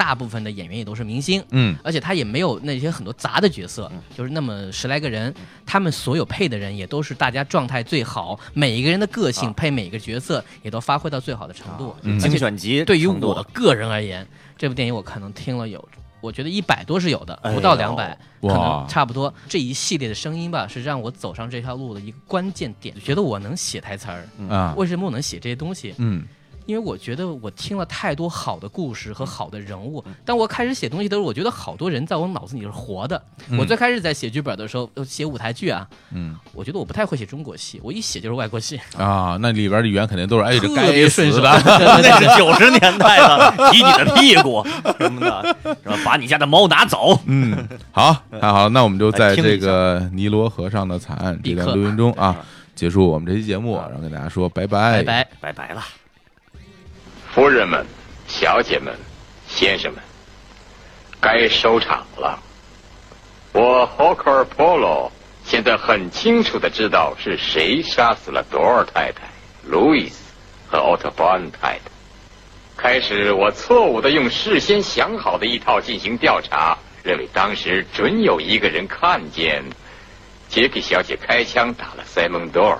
[0.00, 5.32] 大部分的演员也都是明星，嗯，而且他也没有那些很多杂的角色，就是那么十来个人，
[5.66, 9.52] 他们所有配的人也都是大家状态最好，每一个人的个性啊。
[9.54, 11.94] 配每个角色也都发挥到最好的程度。
[12.00, 15.86] 嗯精选集对于我个人而言，这部电影我可能听了有，
[16.22, 19.32] 我觉得一百多是有的，不到两百、可能差不多。
[19.50, 24.26] 这一系列的声音吧，是让我走上这条路的一个关键点，觉得我能写台词儿。
[24.48, 25.94] 啊，为什么我能写这些东西？
[25.98, 26.24] 嗯
[26.66, 30.04] 因为我觉得我听了太多好的故事和好的人物。
[30.24, 33.20] 当我开始写东西的时候，我觉得好多人在我脑子里是活的。
[33.48, 41.60] 嗯我最开始在写剧本的时候，呃写舞台剧啊，嗯我觉得我不太会写中国戏，我一写就是外国戏，啊，那里边的语言肯定都是哎，这特该别顺是吧？
[41.64, 44.64] 那是九十年代的， 踢你的屁股
[44.98, 45.98] 什么的，是吧？
[46.04, 47.18] 把你家的猫拿走。
[47.26, 52.36] 嗯，好，太好了，那我们就在这个尼罗河上的惨案这段录音中啊，
[52.74, 55.28] 结束我们这期节目，然后跟大家说拜拜，拜拜。
[55.40, 55.82] 拜拜了。
[57.32, 57.86] 夫人们、
[58.26, 58.92] 小姐们、
[59.46, 60.02] 先生们，
[61.20, 62.42] 该收场了。
[63.52, 65.12] 我 Hawker Polo
[65.44, 69.22] 现在很清楚的知道是谁杀死了朵尔太太、
[69.64, 70.16] 路易斯
[70.68, 71.80] 和奥特巴恩太太。
[72.76, 79.62] 开始，我错误的用事先想好的一套进行调查，认为当时准有一个人看见
[80.48, 82.78] 杰克小姐开枪打了塞蒙多尔，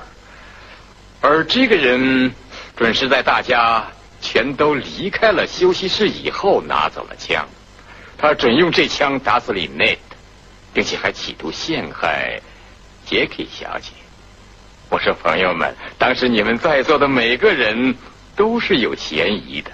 [1.20, 2.32] 而这个人
[2.76, 3.86] 准是在大家
[4.20, 7.48] 全都离开了休息室以后拿走了枪。
[8.18, 10.16] 他准用这枪打死李内特，
[10.74, 12.40] 并且还企图陷害
[13.06, 13.92] 杰克小姐。
[14.90, 17.94] 我说，朋友们，当时你们在座的每个人
[18.36, 19.70] 都是有嫌疑的。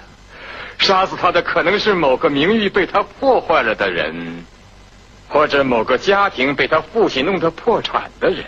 [0.77, 4.45] 杀死他的可能是某个名誉被他破坏了的人，
[5.27, 8.45] 或者某个家庭被他父亲弄得破产的人，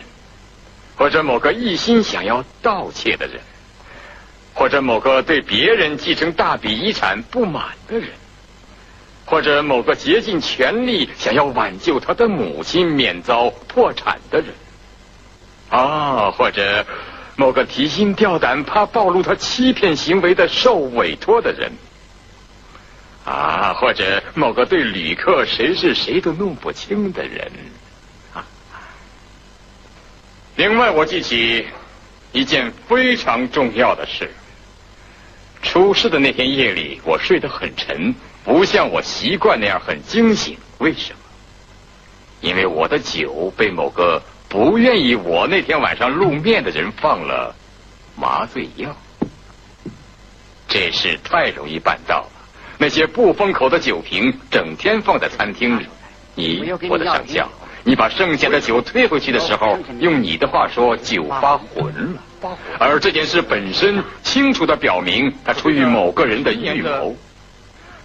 [0.95, 3.41] 或者某个一心想要盗窃的人，
[4.53, 8.09] 或者某个对别人继承大笔遗产不满的人，
[9.25, 14.47] 或者某个竭尽全力想要挽救他的母亲免遭破产的人，
[15.69, 16.85] 啊，或者
[17.35, 21.71] 某个提心吊胆怕暴露他欺骗行为的受委托的人。
[23.25, 27.51] 啊，或者某个对旅客谁是谁都弄不清的人，
[28.33, 28.43] 啊。
[30.55, 31.67] 另外，我记起
[32.31, 34.31] 一件非常重要的事。
[35.61, 40.57] 出事的那天夜里，我睡得很沉，不像我习惯那样很惊醒。
[40.77, 41.19] 为什么？
[42.41, 47.53] 因为我的酒被某个不愿意我那天晚上露面的人放了
[48.15, 48.95] 麻醉药。
[50.67, 52.31] 这事太容易办到了。
[52.77, 55.85] 那些不封口的酒瓶整天放在餐厅里，
[56.35, 57.49] 你我的上校，
[57.83, 62.57] 你把剩下的酒退回去的时候，用你的话说，酒发浑了。
[62.77, 67.15] 而这件事本身清楚的表明，他出于某个人的预谋。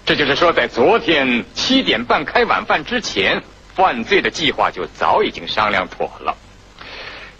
[0.06, 3.42] 这就是说，在昨天七点半开晚饭之前，
[3.74, 6.36] 犯罪的计划就早已经商量妥了。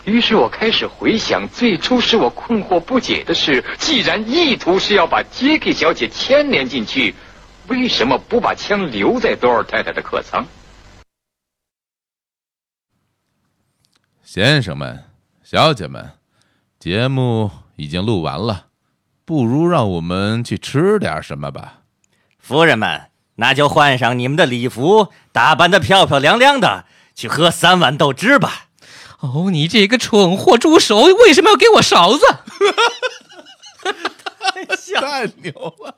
[0.05, 7.15] 于是我开始回想，最初使我困惑不解的是，既然意图是要把杰克小姐牵连进去，
[7.69, 10.47] 为什么不把枪留在多尔太太的客舱？
[14.35, 15.05] 先生们、
[15.45, 16.11] 小姐们，
[16.81, 18.67] 节目已经录完了，
[19.25, 21.83] 不如让我们去吃点什么吧。
[22.41, 23.03] 夫人们，
[23.37, 26.85] 那就换上你们的礼服，打扮的漂漂亮亮的，
[27.15, 28.67] 去喝三碗豆汁吧。
[29.21, 32.25] 哦，你这个蠢货猪手，为什么要给我勺子？
[35.01, 35.97] 太牛了！